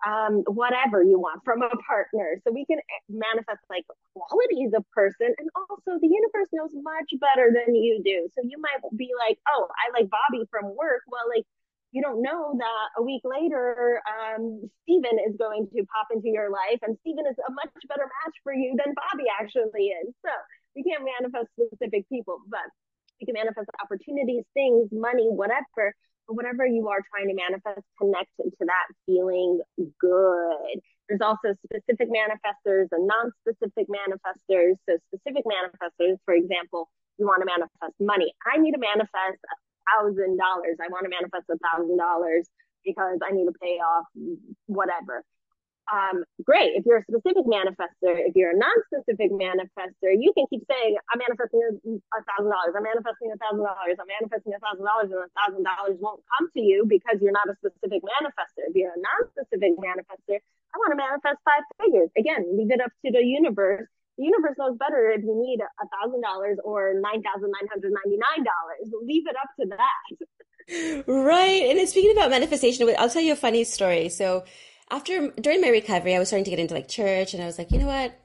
[0.05, 2.41] um, whatever you want from a partner.
[2.45, 5.33] So we can manifest like qualities of person.
[5.39, 8.29] And also the universe knows much better than you do.
[8.35, 11.03] So you might be like, oh, I like Bobby from work.
[11.09, 11.45] Well, like
[11.93, 16.51] you don't know that a week later, um, Stephen is going to pop into your
[16.51, 20.11] life and Stephen is a much better match for you than Bobby actually is.
[20.25, 20.33] So
[20.75, 22.67] we can't manifest specific people, but
[23.21, 25.95] we can manifest opportunities, things, money, whatever
[26.27, 29.61] whatever you are trying to manifest, connect to that feeling
[30.01, 30.77] good.
[31.09, 34.81] There's also specific manifestors and non-specific manifestors.
[34.89, 38.33] So specific manifestors, for example, you want to manifest money.
[38.49, 40.81] I need to manifest a thousand dollars.
[40.81, 42.49] I want to manifest a thousand dollars
[42.85, 44.07] because I need to pay off
[44.67, 45.23] whatever
[45.93, 46.73] um, great.
[46.77, 51.21] If you're a specific manifestor, if you're a non-specific manifestor, you can keep saying, I'm
[51.21, 55.21] manifesting a thousand dollars, I'm manifesting a thousand dollars, I'm manifesting a thousand dollars, and
[55.21, 58.65] a thousand dollars won't come to you because you're not a specific manifestor.
[58.65, 62.09] If you're a non-specific manifestor, I want to manifest five figures.
[62.17, 63.85] Again, leave it up to the universe.
[64.17, 67.93] The universe knows better if you need a thousand dollars or nine thousand nine hundred
[67.93, 68.89] ninety-nine dollars.
[69.05, 70.05] Leave it up to that.
[71.07, 71.77] Right.
[71.77, 74.09] And speaking about manifestation, I'll tell you a funny story.
[74.09, 74.45] So
[74.91, 77.59] after during my recovery, I was starting to get into like church, and I was
[77.59, 78.19] like, you know what?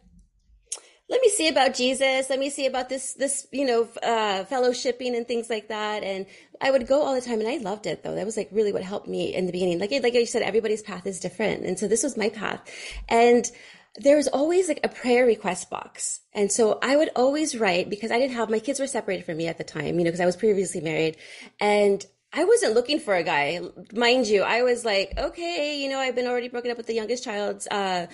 [1.09, 2.29] Let me see about Jesus.
[2.29, 6.03] Let me see about this this you know uh, fellowshipping and things like that.
[6.03, 6.27] And
[6.61, 8.15] I would go all the time, and I loved it though.
[8.15, 9.79] That was like really what helped me in the beginning.
[9.79, 12.61] Like like I said, everybody's path is different, and so this was my path,
[13.07, 13.49] and
[13.95, 16.21] there was always like a prayer request box.
[16.33, 19.37] And so I would always write because I didn't have my kids were separated from
[19.37, 21.17] me at the time, you know, because I was previously married.
[21.59, 23.59] And I wasn't looking for a guy,
[23.93, 24.43] mind you.
[24.43, 27.67] I was like, okay, you know, I've been already broken up with the youngest child's
[27.67, 28.05] uh,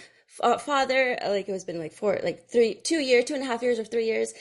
[0.41, 1.17] uh, father.
[1.25, 3.77] Like it was been like four, like three, two years, two and a half years,
[3.77, 4.33] or three years.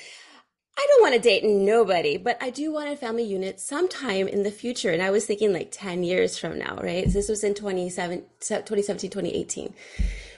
[0.77, 4.43] I don't want to date nobody, but I do want a family unit sometime in
[4.43, 4.91] the future.
[4.91, 7.07] And I was thinking like 10 years from now, right?
[7.07, 8.25] So this was in 2017,
[8.71, 9.75] 2018.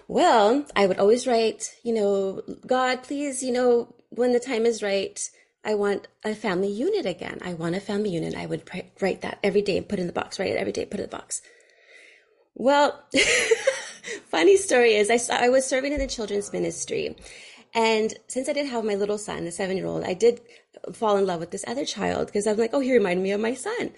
[0.09, 4.83] Well, I would always write, you know, God, please, you know, when the time is
[4.83, 5.19] right,
[5.67, 7.41] I want a family unit again.
[7.45, 8.37] I want a family unit.
[8.37, 8.63] I would
[9.01, 11.01] write that every day and put it in the box, write it every day, put
[11.01, 11.43] it in the box.
[12.55, 13.05] Well,
[14.29, 17.17] funny story is I, saw, I was serving in the children's ministry.
[17.75, 20.41] And since I did have my little son, the seven year old, I did
[20.93, 23.41] fall in love with this other child because I'm like, oh, he reminded me of
[23.41, 23.91] my son.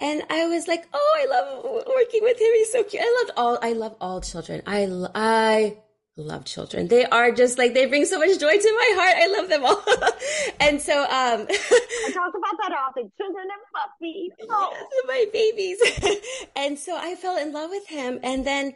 [0.00, 2.50] And I was like, oh, I love working with him.
[2.52, 3.02] He's so cute.
[3.02, 4.60] I loved all, I love all children.
[4.66, 5.76] I, I
[6.22, 6.88] love children.
[6.88, 9.16] They are just like they bring so much joy to my heart.
[9.18, 9.82] I love them all.
[10.60, 13.12] and so um I talk about that often.
[13.16, 14.32] Children and puppies.
[14.48, 14.70] Oh.
[14.72, 15.78] Yes, my babies.
[16.56, 18.74] and so I fell in love with him and then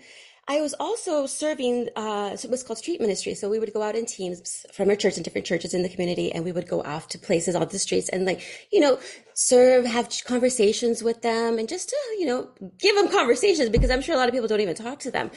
[0.49, 3.35] I was also serving uh it was called street ministry.
[3.35, 5.89] So we would go out in teams from our church and different churches in the
[5.89, 8.99] community and we would go off to places on the streets and like, you know,
[9.33, 14.03] serve, have conversations with them and just to, you know, give them conversations because I'm
[14.03, 15.31] sure a lot of people don't even talk to them.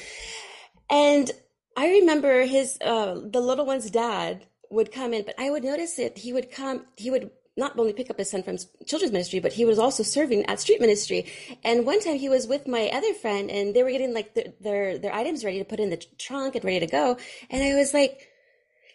[0.89, 1.31] And
[1.75, 5.95] I remember his uh, the little one's dad would come in, but I would notice
[5.95, 6.85] that he would come.
[6.97, 10.01] He would not only pick up his son from children's ministry, but he was also
[10.01, 11.31] serving at street ministry.
[11.63, 14.53] And one time he was with my other friend, and they were getting like the,
[14.59, 17.17] their their items ready to put in the trunk and ready to go.
[17.49, 18.29] And I was like,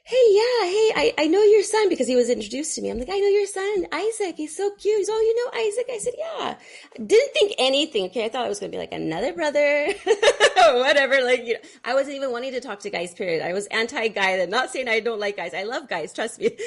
[0.09, 2.88] hey, yeah, hey, I, I know your son because he was introduced to me.
[2.88, 4.37] I'm like, I know your son, Isaac.
[4.38, 4.97] He's so cute.
[4.97, 5.87] He's, oh, you know Isaac?
[5.92, 6.55] I said, yeah.
[6.97, 8.07] Didn't think anything.
[8.07, 8.25] Okay.
[8.25, 9.92] I thought it was going to be like another brother
[10.77, 11.23] whatever.
[11.23, 13.42] Like, you know, I wasn't even wanting to talk to guys, period.
[13.44, 14.40] I was anti guy.
[14.40, 15.53] I'm not saying I don't like guys.
[15.53, 16.12] I love guys.
[16.12, 16.57] Trust me.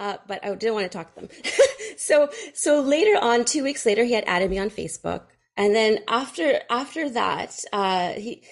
[0.00, 1.28] Uh, but I didn't want to talk to them.
[1.96, 5.22] so, so later on, two weeks later, he had added me on Facebook.
[5.56, 8.44] And then after, after that, uh, he,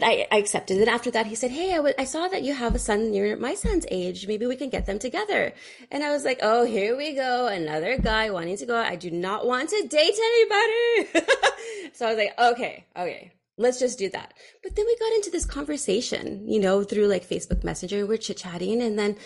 [0.00, 0.88] I, I accepted it.
[0.88, 3.36] After that, he said, Hey, I, w- I saw that you have a son near
[3.36, 4.26] my son's age.
[4.26, 5.52] Maybe we can get them together.
[5.90, 7.46] And I was like, Oh, here we go.
[7.46, 8.76] Another guy wanting to go.
[8.76, 11.26] I do not want to date anybody.
[11.92, 14.32] so I was like, Okay, okay, let's just do that.
[14.62, 18.06] But then we got into this conversation, you know, through like Facebook Messenger.
[18.06, 19.16] We're chit chatting and then,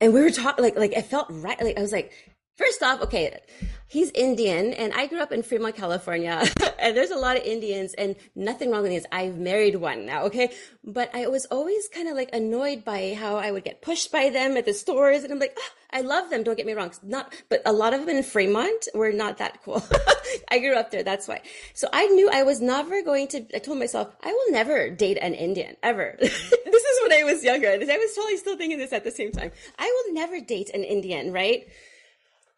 [0.00, 1.62] and we were talking, like, like it felt right.
[1.62, 2.12] Like I was like,
[2.58, 3.38] First off, okay,
[3.86, 6.42] he's Indian and I grew up in Fremont, California
[6.80, 9.06] and there's a lot of Indians and nothing wrong with this.
[9.12, 10.50] I've married one now, okay?
[10.82, 14.30] But I was always kind of like annoyed by how I would get pushed by
[14.30, 16.42] them at the stores and I'm like, oh, I love them.
[16.42, 16.90] Don't get me wrong.
[17.04, 19.80] Not, but a lot of them in Fremont were not that cool.
[20.50, 21.04] I grew up there.
[21.04, 21.42] That's why.
[21.74, 25.18] So I knew I was never going to, I told myself, I will never date
[25.18, 26.16] an Indian ever.
[26.20, 27.68] this is when I was younger.
[27.68, 29.52] I was totally still thinking this at the same time.
[29.78, 31.68] I will never date an Indian, right?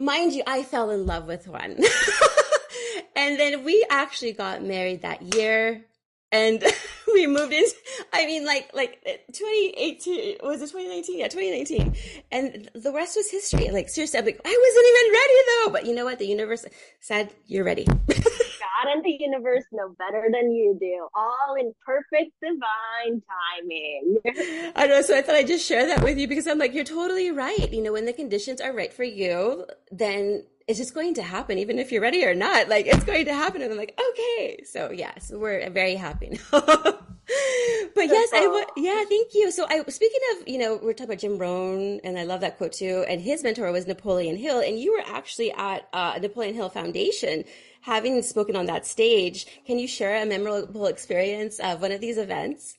[0.00, 1.76] Mind you, I fell in love with one.
[3.16, 5.84] and then we actually got married that year
[6.32, 6.64] and
[7.12, 7.64] we moved in
[8.12, 9.02] i mean like like
[9.32, 11.94] 2018 was it 2019 yeah 2019
[12.30, 13.68] and the rest was history.
[13.70, 15.72] Like seriously i'm like i wasn't even ready though.
[15.72, 16.18] But you know what?
[16.18, 16.64] The universe
[17.00, 17.86] said you're ready
[18.60, 21.08] god and the universe know better than you do.
[21.14, 24.72] All in perfect divine timing.
[24.76, 26.84] I know so i thought i'd just share that with you because i'm like you're
[26.84, 27.72] totally right.
[27.72, 31.58] You know when the conditions are right for you then it's just going to happen,
[31.58, 32.68] even if you're ready or not.
[32.68, 33.60] Like it's going to happen.
[33.60, 34.62] And I'm like, okay.
[34.64, 36.60] So yes, we're very happy now.
[36.60, 38.66] but yes, I would.
[38.76, 39.50] Yeah, thank you.
[39.50, 42.56] So I speaking of, you know, we're talking about Jim Rohn, and I love that
[42.56, 43.04] quote too.
[43.08, 47.42] And his mentor was Napoleon Hill, and you were actually at uh, Napoleon Hill Foundation.
[47.82, 52.16] Having spoken on that stage, can you share a memorable experience of one of these
[52.16, 52.76] events?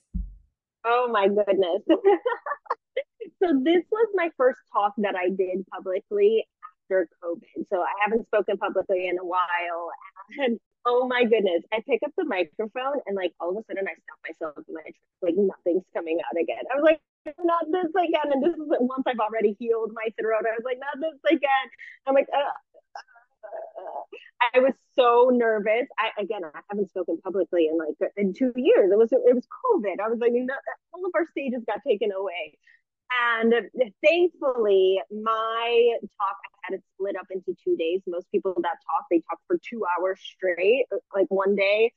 [0.86, 1.82] Oh my goodness.
[3.44, 6.46] so this was my first talk that I did publicly
[6.92, 7.68] after COVID.
[7.70, 9.92] So I haven't spoken publicly in a while.
[10.40, 13.88] And oh my goodness, I pick up the microphone and like all of a sudden
[13.88, 14.82] I stop myself in my
[15.22, 16.64] like nothing's coming out again.
[16.72, 17.02] I was like,
[17.44, 18.32] not this again.
[18.32, 20.48] And this is once I've already healed my throat.
[20.48, 21.66] I was like, not this again.
[22.08, 22.56] I'm like, uh,
[24.56, 25.88] I was so nervous.
[26.00, 28.92] I again, I haven't spoken publicly in like in two years.
[28.92, 30.00] It was it was COVID.
[30.04, 30.32] I was like,
[30.94, 32.58] all of our stages got taken away.
[33.12, 33.54] And
[34.06, 38.02] thankfully, my talk, I had it split up into two days.
[38.08, 41.92] Most people that talk, they talk for two hours straight, like one day.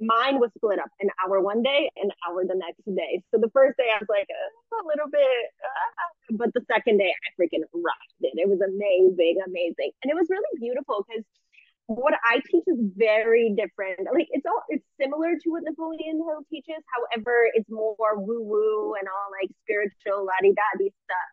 [0.00, 3.22] Mine was split up an hour one day, an hour the next day.
[3.30, 6.98] So the first day I was like uh, a little bit, uh, but the second
[6.98, 8.34] day I freaking rocked it.
[8.34, 9.92] It was amazing, amazing.
[10.02, 11.22] And it was really beautiful because
[11.86, 14.08] what I teach is very different.
[14.12, 16.82] Like it's all it's similar to what Napoleon Hill teaches.
[16.88, 21.31] However, it's more woo woo and all like spiritual la di da stuff.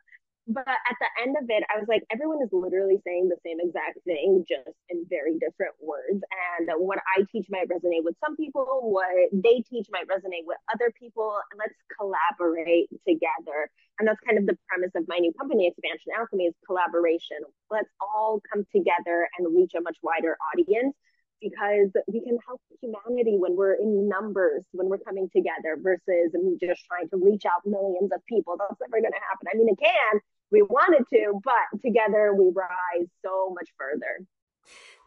[0.49, 3.61] But at the end of it, I was like, everyone is literally saying the same
[3.61, 6.25] exact thing, just in very different words.
[6.57, 10.57] And what I teach might resonate with some people, what they teach might resonate with
[10.73, 11.37] other people.
[11.53, 13.69] Let's collaborate together.
[14.01, 17.45] And that's kind of the premise of my new company, Expansion Alchemy, is collaboration.
[17.69, 20.97] Let's all come together and reach a much wider audience
[21.45, 26.81] because we can help humanity when we're in numbers, when we're coming together versus just
[26.89, 28.57] trying to reach out millions of people.
[28.57, 29.45] That's never going to happen.
[29.45, 30.19] I mean, it can,
[30.51, 34.25] we wanted to, but together we rise so much further.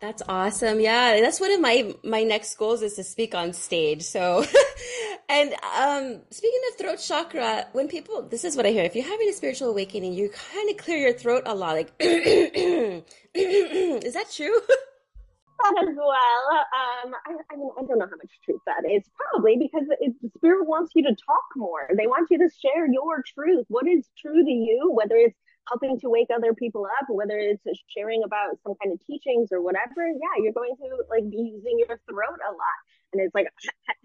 [0.00, 0.80] That's awesome.
[0.80, 4.02] Yeah, that's one of my my next goals is to speak on stage.
[4.02, 4.44] So,
[5.28, 8.82] and um, speaking of throat chakra, when people, this is what I hear.
[8.82, 11.76] If you're having a spiritual awakening, you kind of clear your throat a lot.
[11.76, 13.04] Like, is
[14.14, 14.60] that true?
[15.62, 16.44] that as well.
[16.74, 19.02] Um, I, I, mean, I don't know how much truth that is.
[19.16, 21.88] Probably because it, the spirit wants you to talk more.
[21.96, 23.66] They want you to share your truth.
[23.68, 25.38] What is true to you, whether it's
[25.68, 27.62] helping to wake other people up, whether it's
[27.96, 30.08] sharing about some kind of teachings or whatever.
[30.08, 32.78] Yeah, you're going to like be using your throat a lot
[33.12, 33.46] and it's like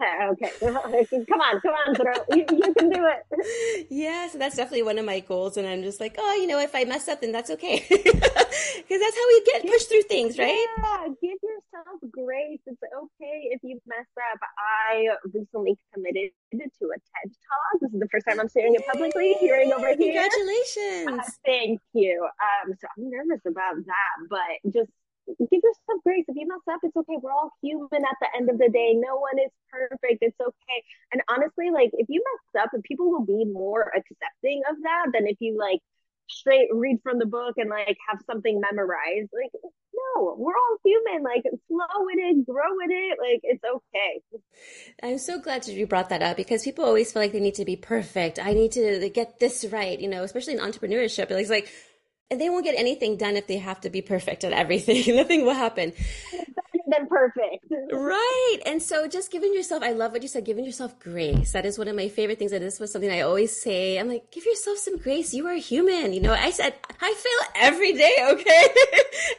[0.31, 0.51] okay
[1.29, 1.95] come on come on
[2.37, 3.87] you, you, can do it.
[3.89, 6.59] Yeah so that's definitely one of my goals and i'm just like oh you know
[6.59, 7.85] if i mess up then that's okay.
[7.89, 10.65] Because that's how we get pushed through things right?
[10.77, 12.59] Yeah give yourself grace.
[12.65, 14.39] It's okay if you mess up.
[14.57, 17.81] I recently committed to a ted talk.
[17.81, 20.21] This is the first time i'm sharing it publicly hearing over here.
[20.21, 21.27] Congratulations.
[21.27, 22.23] Uh, thank you.
[22.23, 24.91] Um so i'm nervous about that but just
[25.27, 26.25] give yourself grace.
[26.27, 27.17] If you mess up, it's okay.
[27.21, 28.93] We're all human at the end of the day.
[28.95, 30.19] No one is perfect.
[30.21, 30.79] It's okay.
[31.11, 35.27] And honestly, like if you mess up, people will be more accepting of that than
[35.27, 35.79] if you like
[36.29, 39.29] straight read from the book and like have something memorized.
[39.33, 39.51] Like,
[40.15, 41.23] no, we're all human.
[41.23, 43.17] Like, flow with it, grow with it.
[43.19, 44.21] Like, it's okay.
[45.01, 47.55] I'm so glad that you brought that up because people always feel like they need
[47.55, 48.39] to be perfect.
[48.39, 51.31] I need to get this right, you know, especially in entrepreneurship.
[51.31, 51.71] It's like,
[52.29, 55.03] they won't get anything done if they have to be perfect at everything.
[55.15, 55.93] Nothing will happen.
[56.89, 57.65] Than perfect.
[57.91, 58.57] right.
[58.65, 61.51] And so just giving yourself, I love what you said, giving yourself grace.
[61.51, 62.51] That is one of my favorite things.
[62.53, 63.97] And this was something I always say.
[63.97, 65.33] I'm like, give yourself some grace.
[65.33, 66.13] You are human.
[66.13, 68.15] You know, I said, I fail every day.
[68.27, 68.67] Okay.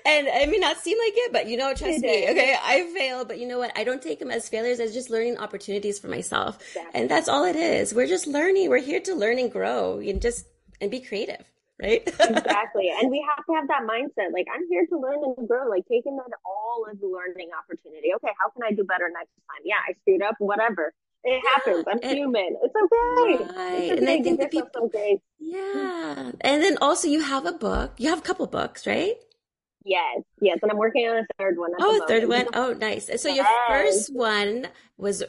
[0.07, 2.29] and it may not seem like it, but you know, trust me.
[2.31, 2.57] Okay.
[2.63, 3.71] I fail, but you know what?
[3.77, 6.59] I don't take them as failures as just learning opportunities for myself.
[6.69, 7.01] Exactly.
[7.01, 7.95] And that's all it is.
[7.95, 8.71] We're just learning.
[8.71, 10.47] We're here to learn and grow and just,
[10.81, 11.45] and be creative
[11.81, 12.03] right?
[12.07, 12.91] exactly.
[13.01, 14.33] And we have to have that mindset.
[14.33, 18.13] Like, I'm here to learn and grow, like taking that all as a learning opportunity.
[18.17, 19.63] Okay, how can I do better next time?
[19.65, 20.93] Yeah, I screwed up, whatever.
[21.25, 21.85] It happens.
[21.91, 22.57] I'm and, human.
[22.63, 23.45] It's okay.
[23.57, 23.81] Right.
[23.83, 23.99] It's okay.
[23.99, 24.91] And I think the people,
[25.39, 26.33] yeah.
[26.41, 27.95] And then also you have a book.
[27.99, 29.17] You have a couple books, right?
[29.85, 31.71] Yes, yes, and I'm working on a third one.
[31.81, 32.47] oh, a third one.
[32.53, 33.07] Oh, nice.
[33.07, 33.37] So yes.
[33.37, 34.69] your first one
[34.99, 35.23] was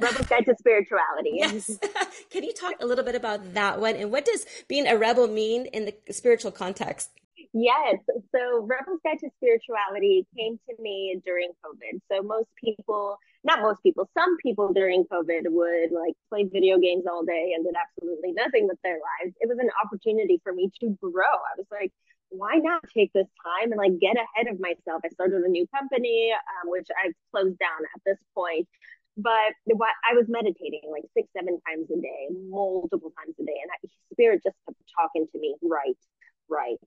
[0.00, 1.32] Rebel's Guide to Spirituality.
[1.44, 1.78] Yes.
[2.30, 5.26] Can you talk a little bit about that one and what does being a rebel
[5.28, 7.10] mean in the spiritual context?
[7.52, 7.98] Yes.
[8.34, 12.00] So Rebel's Guide to Spirituality came to me during COVID.
[12.10, 17.04] So most people, not most people, some people during COVID would like play video games
[17.08, 19.36] all day and did absolutely nothing with their lives.
[19.40, 21.30] It was an opportunity for me to grow.
[21.30, 21.92] I was like,
[22.30, 25.02] why not take this time and like get ahead of myself?
[25.04, 28.66] I started a new company, um, which I've closed down at this point
[29.16, 29.54] but
[30.08, 33.76] I was meditating like six, seven times a day, multiple times a day, and I,
[34.12, 35.98] spirit just kept talking to me, right,
[36.48, 36.78] right,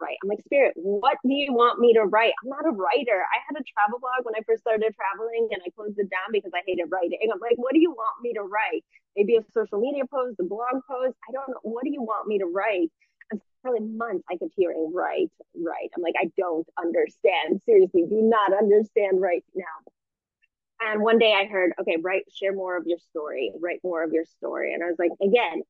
[0.00, 0.16] write.
[0.22, 2.32] I'm like, Spirit, what do you want me to write?
[2.42, 3.22] I'm not a writer.
[3.22, 6.30] I had a travel blog when I first started traveling and I closed it down
[6.32, 7.18] because I hated writing.
[7.22, 8.84] I'm like, what do you want me to write?
[9.16, 11.16] Maybe a social media post, a blog post.
[11.28, 11.62] I don't know.
[11.62, 12.90] What do you want me to write?
[13.30, 15.90] And for like months, I kept hearing, write, write.
[15.94, 17.60] I'm like, I don't understand.
[17.66, 19.78] Seriously, do not understand right now.
[20.80, 24.12] And one day I heard, okay, write, share more of your story, write more of
[24.12, 24.74] your story.
[24.74, 25.62] And I was like, again,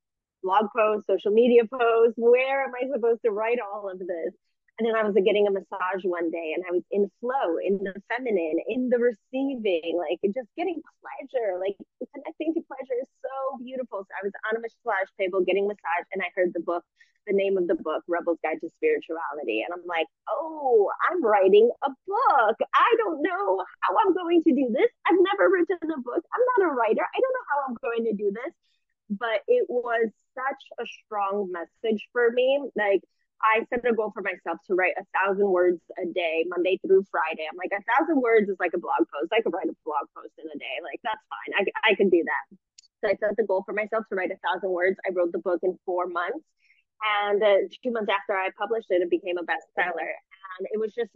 [0.43, 2.15] blog posts, social media posts.
[2.17, 4.35] Where am I supposed to write all of this?
[4.79, 7.83] And then I was getting a massage one day and I was in flow, in
[7.83, 11.75] the feminine, in the receiving, like just getting pleasure, like
[12.15, 14.07] connecting to pleasure is so beautiful.
[14.07, 16.85] So I was on a massage table getting massage and I heard the book,
[17.29, 19.61] the name of the book, Rebel's Guide to Spirituality.
[19.63, 22.57] And I'm like, oh, I'm writing a book.
[22.75, 24.89] I don't know how I'm going to do this.
[25.07, 26.25] I've never written a book.
[26.33, 27.05] I'm not a writer.
[27.05, 28.55] I don't know how I'm going to do this.
[29.11, 32.61] But it was such a strong message for me.
[32.77, 33.01] Like,
[33.41, 37.07] I set a goal for myself to write a thousand words a day, Monday through
[37.11, 37.47] Friday.
[37.47, 39.33] I'm like, a thousand words is like a blog post.
[39.33, 40.77] I could write a blog post in a day.
[40.83, 41.53] Like, that's fine.
[41.57, 42.59] I, I can do that.
[43.01, 44.99] So I set the goal for myself to write a thousand words.
[45.07, 46.45] I wrote the book in four months.
[47.03, 50.11] And uh, two months after I published it, it became a bestseller.
[50.59, 51.11] And it was just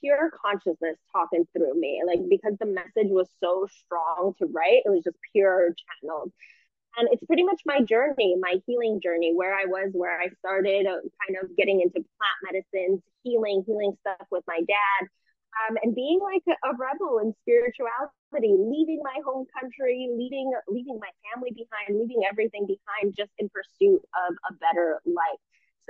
[0.00, 2.02] pure consciousness talking through me.
[2.06, 6.32] Like, because the message was so strong to write, it was just pure channeled
[6.96, 10.86] and it's pretty much my journey my healing journey where i was where i started
[10.86, 15.08] uh, kind of getting into plant medicines healing healing stuff with my dad
[15.58, 20.98] um, and being like a, a, rebel in spirituality leaving my home country leaving leaving
[21.00, 25.40] my family behind leaving everything behind just in pursuit of a better life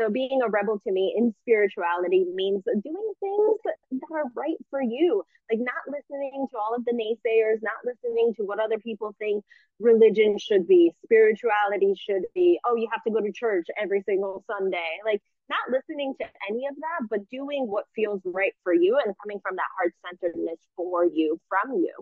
[0.01, 4.81] so being a rebel to me in spirituality means doing things that are right for
[4.81, 9.15] you, like not listening to all of the naysayers, not listening to what other people
[9.19, 9.45] think
[9.79, 12.59] religion should be, spirituality should be.
[12.65, 15.01] Oh, you have to go to church every single Sunday.
[15.05, 15.21] Like
[15.51, 19.41] not listening to any of that, but doing what feels right for you and coming
[19.43, 21.93] from that heart centeredness for you, from you.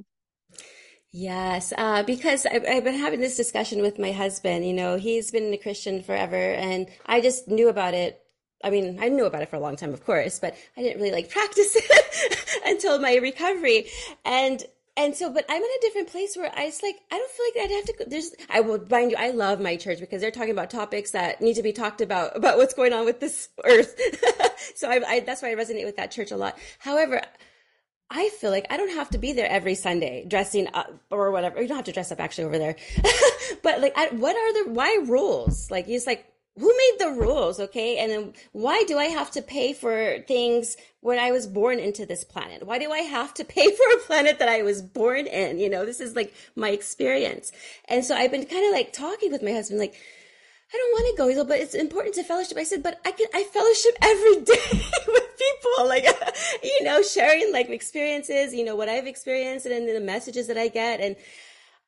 [1.11, 4.67] Yes, uh, because I've, I've, been having this discussion with my husband.
[4.67, 8.21] You know, he's been a Christian forever, and I just knew about it.
[8.63, 11.01] I mean, I knew about it for a long time, of course, but I didn't
[11.01, 13.87] really like practice it until my recovery.
[14.27, 14.63] And
[14.99, 17.47] and so, but I'm in a different place where I was like, I don't feel
[17.47, 17.93] like I'd have to.
[17.93, 21.13] Go, there's, I will mind you, I love my church because they're talking about topics
[21.13, 23.97] that need to be talked about about what's going on with this earth.
[24.75, 26.59] so I, I, that's why I resonate with that church a lot.
[26.81, 27.23] However,
[28.11, 31.63] I feel like I don't have to be there every Sunday dressing up or whatever.
[31.63, 32.75] You don't have to dress up actually over there.
[33.63, 35.71] but like, I, what are the, why rules?
[35.71, 36.27] Like, it's like,
[36.59, 37.61] who made the rules?
[37.61, 37.99] Okay.
[37.99, 42.05] And then why do I have to pay for things when I was born into
[42.05, 42.67] this planet?
[42.67, 45.59] Why do I have to pay for a planet that I was born in?
[45.59, 47.53] You know, this is like my experience.
[47.87, 49.95] And so I've been kind of like talking with my husband, like,
[50.73, 52.59] I don't want to go, but it's important to fellowship.
[52.59, 56.07] I said, but I can, I fellowship every day with people, like,
[56.63, 60.59] you know, sharing like experiences, you know, what I've experienced and then the messages that
[60.59, 61.01] I get.
[61.01, 61.17] And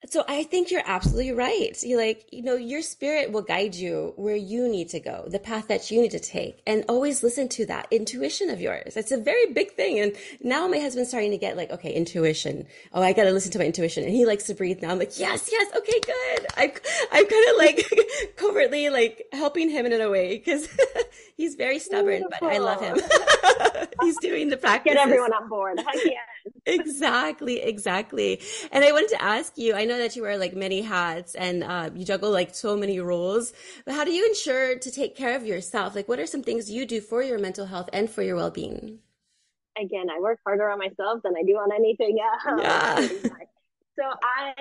[0.09, 1.81] so I think you're absolutely right.
[1.83, 5.39] You like, you know, your spirit will guide you where you need to go, the
[5.39, 8.97] path that you need to take, and always listen to that intuition of yours.
[8.97, 10.01] It's a very big thing.
[10.01, 12.67] And now my husband's starting to get like, okay, intuition.
[12.95, 14.05] Oh, I got to listen to my intuition.
[14.05, 14.91] And he likes to breathe now.
[14.91, 15.71] I'm like, yes, yes.
[15.77, 16.47] Okay, good.
[16.57, 16.71] I'm,
[17.13, 17.87] I'm kind of like
[18.37, 20.67] covertly like helping him in a way because
[21.37, 22.49] he's very stubborn, Beautiful.
[22.49, 22.99] but I love him.
[24.03, 24.95] he's doing the practice.
[24.95, 25.79] Get everyone on board.
[25.95, 26.17] yes.
[26.67, 28.41] Exactly, exactly.
[28.73, 31.65] And I wanted to ask you, I know that you wear like many hats and
[31.65, 33.53] uh, you juggle like so many roles,
[33.85, 35.95] but how do you ensure to take care of yourself?
[35.95, 38.51] Like, what are some things you do for your mental health and for your well
[38.51, 38.99] being?
[39.79, 42.61] Again, I work harder on myself than I do on anything else.
[42.63, 43.09] Yeah.
[43.99, 44.55] So I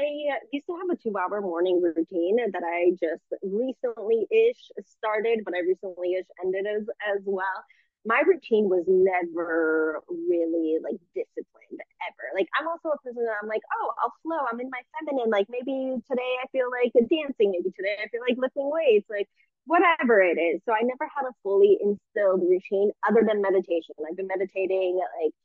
[0.51, 5.53] used to have a two hour morning routine that I just recently ish started, but
[5.55, 7.63] I recently ish ended as, as well
[8.05, 12.25] my routine was never really like disciplined ever.
[12.33, 14.39] Like I'm also a person that I'm like, oh, I'll flow.
[14.47, 15.29] I'm in my feminine.
[15.29, 17.51] Like maybe today I feel like dancing.
[17.51, 19.09] Maybe today I feel like lifting weights.
[19.09, 19.27] Like
[19.65, 20.61] whatever it is.
[20.65, 23.93] So I never had a fully instilled routine other than meditation.
[24.01, 25.35] I've been meditating like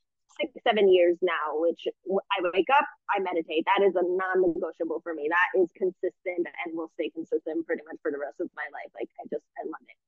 [0.40, 3.66] six, seven years now, which I wake up, I meditate.
[3.66, 5.28] That is a non-negotiable for me.
[5.28, 8.90] That is consistent and will stay consistent pretty much for the rest of my life.
[8.94, 9.98] Like I just, I love it.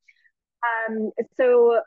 [0.65, 0.95] Um,
[1.37, 1.81] so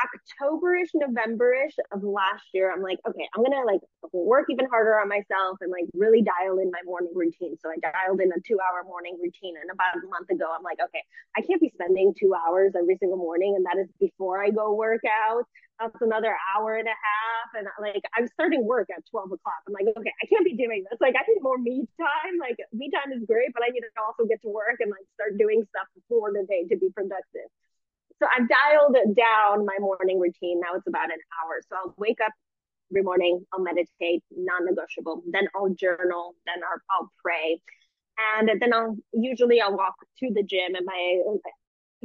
[0.00, 3.80] Octoberish, Novemberish of last year, I'm like, okay, I'm gonna like
[4.12, 7.56] work even harder on myself and like really dial in my morning routine.
[7.60, 9.54] So I dialed in a two hour morning routine.
[9.60, 11.02] And about a month ago, I'm like, okay,
[11.36, 13.54] I can't be spending two hours every single morning.
[13.56, 15.44] And that is before I go work out.
[15.78, 17.48] That's another hour and a half.
[17.54, 19.60] And like, I'm starting work at 12 o'clock.
[19.66, 20.98] I'm like, okay, I can't be doing this.
[21.00, 22.38] Like, I need more me time.
[22.38, 25.06] Like, me time is great, but I need to also get to work and like
[25.14, 27.50] start doing stuff before the day to be productive.
[28.22, 30.60] So I've dialed down my morning routine.
[30.60, 31.58] Now it's about an hour.
[31.68, 32.30] So I'll wake up
[32.92, 35.24] every morning, I'll meditate, non negotiable.
[35.26, 37.60] Then I'll journal, then I'll, I'll pray.
[38.38, 41.18] And then I'll usually I'll walk to the gym and my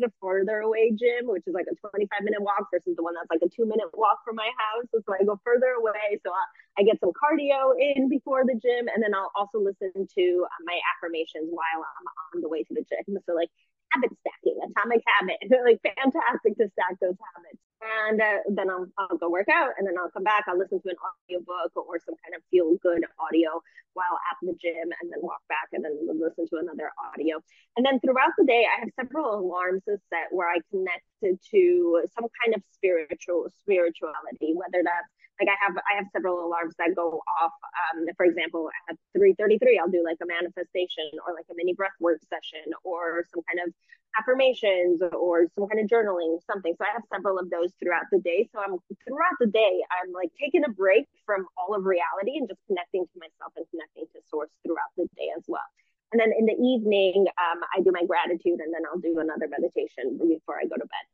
[0.03, 3.29] a further away gym, which is like a 25 minute walk versus the one that's
[3.29, 4.85] like a two minute walk from my house.
[4.93, 6.17] So, so I go further away.
[6.25, 8.85] So I, I, get some cardio in before the gym.
[8.93, 12.73] And then I'll also listen to uh, my affirmations while I'm on the way to
[12.73, 13.17] the gym.
[13.25, 13.49] So like
[13.93, 17.61] habit stacking, atomic habit, like fantastic to stack those habits.
[17.77, 20.45] And uh, then I'll, I'll go work out and then I'll come back.
[20.47, 23.61] I'll listen to an audiobook or some kind of feel good audio
[23.93, 27.37] while at the gym and then walk back and then listen to another audio.
[27.77, 32.25] And then throughout the day, I have several alarms set where I connected to some
[32.41, 35.09] kind of spiritual spirituality, whether that's
[35.39, 37.53] like I have I have several alarms that go off.
[37.93, 41.95] Um, for example, at 3:33, I'll do like a manifestation or like a mini breath
[41.99, 43.73] work session or some kind of
[44.17, 46.73] affirmations or some kind of journaling, something.
[46.77, 48.49] So I have several of those throughout the day.
[48.51, 52.47] So I'm throughout the day, I'm like taking a break from all of reality and
[52.49, 55.65] just connecting to myself and connecting to source throughout the day as well.
[56.11, 59.47] And then in the evening, um, I do my gratitude and then I'll do another
[59.51, 61.05] meditation before I go to bed.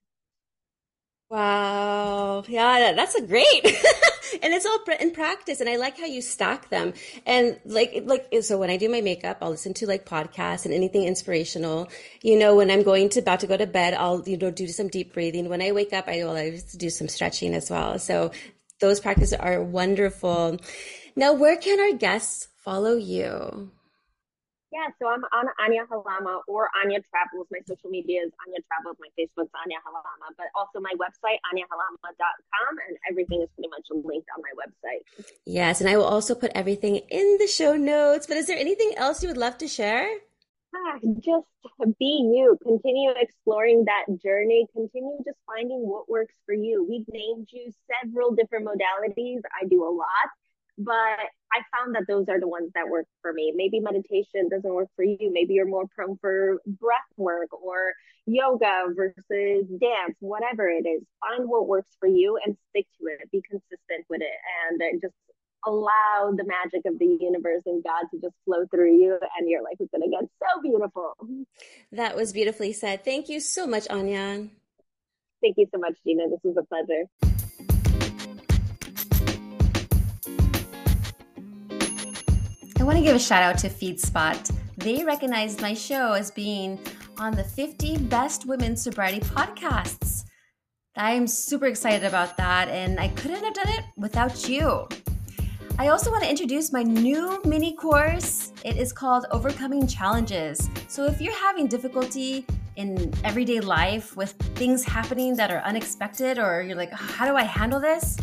[1.33, 2.43] Wow.
[2.47, 3.65] Yeah, that's a great.
[4.43, 6.93] and it's all in practice and I like how you stack them.
[7.25, 10.75] And like like so when I do my makeup, I'll listen to like podcasts and
[10.75, 11.89] anything inspirational.
[12.21, 14.67] You know, when I'm going to about to go to bed, I'll you know do
[14.67, 15.49] some deep breathing.
[15.49, 17.97] When I wake up, I will I do some stretching as well.
[17.97, 18.29] So
[18.79, 20.59] those practices are wonderful.
[21.15, 23.71] Now, where can our guests follow you?
[24.73, 27.45] Yeah, so I'm on Ania Halama or Ania Travels.
[27.51, 28.97] My social media is Ania Travels.
[28.97, 34.27] My Facebook's Ania Halama, but also my website, aniahalama.com, and everything is pretty much linked
[34.35, 35.05] on my website.
[35.45, 38.25] Yes, and I will also put everything in the show notes.
[38.25, 40.09] But is there anything else you would love to share?
[40.75, 41.45] Ah, just
[41.99, 42.57] be you.
[42.63, 44.65] Continue exploring that journey.
[44.73, 46.83] Continue just finding what works for you.
[46.89, 47.71] We've named you
[48.01, 49.41] several different modalities.
[49.61, 50.33] I do a lot
[50.77, 50.93] but
[51.53, 53.53] I found that those are the ones that work for me.
[53.55, 55.31] Maybe meditation doesn't work for you.
[55.31, 57.93] Maybe you're more prone for breath work or
[58.25, 61.03] yoga versus dance, whatever it is.
[61.21, 63.31] Find what works for you and stick to it.
[63.31, 65.13] Be consistent with it and just
[65.65, 69.61] allow the magic of the universe and God to just flow through you and your
[69.63, 71.13] life is going to get so beautiful.
[71.91, 73.05] That was beautifully said.
[73.05, 74.49] Thank you so much, Ania.
[75.41, 76.23] Thank you so much, Gina.
[76.29, 77.42] This was a pleasure.
[82.83, 84.53] I want to give a shout out to FeedSpot.
[84.75, 86.77] They recognized my show as being
[87.17, 90.25] on the 50 Best Women Sobriety Podcasts.
[90.97, 94.89] I'm super excited about that, and I couldn't have done it without you.
[95.79, 98.51] I also want to introduce my new mini course.
[98.65, 100.69] It is called Overcoming Challenges.
[100.89, 106.61] So, if you're having difficulty in everyday life with things happening that are unexpected, or
[106.61, 108.17] you're like, how do I handle this?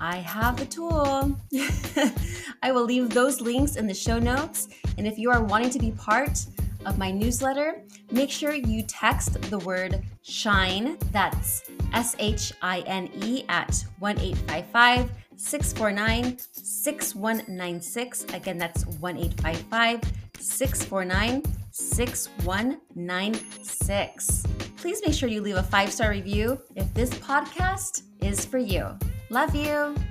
[0.00, 1.38] I have the tool.
[2.62, 4.68] I will leave those links in the show notes.
[4.96, 6.46] And if you are wanting to be part
[6.86, 13.10] of my newsletter, make sure you text the word shine, that's S H I N
[13.22, 18.24] E, at 1 855 649 6196.
[18.34, 20.00] Again, that's 1 855
[20.38, 21.42] 649
[21.72, 24.46] 6196.
[24.76, 28.98] Please make sure you leave a five star review if this podcast is for you.
[29.30, 30.09] Love you.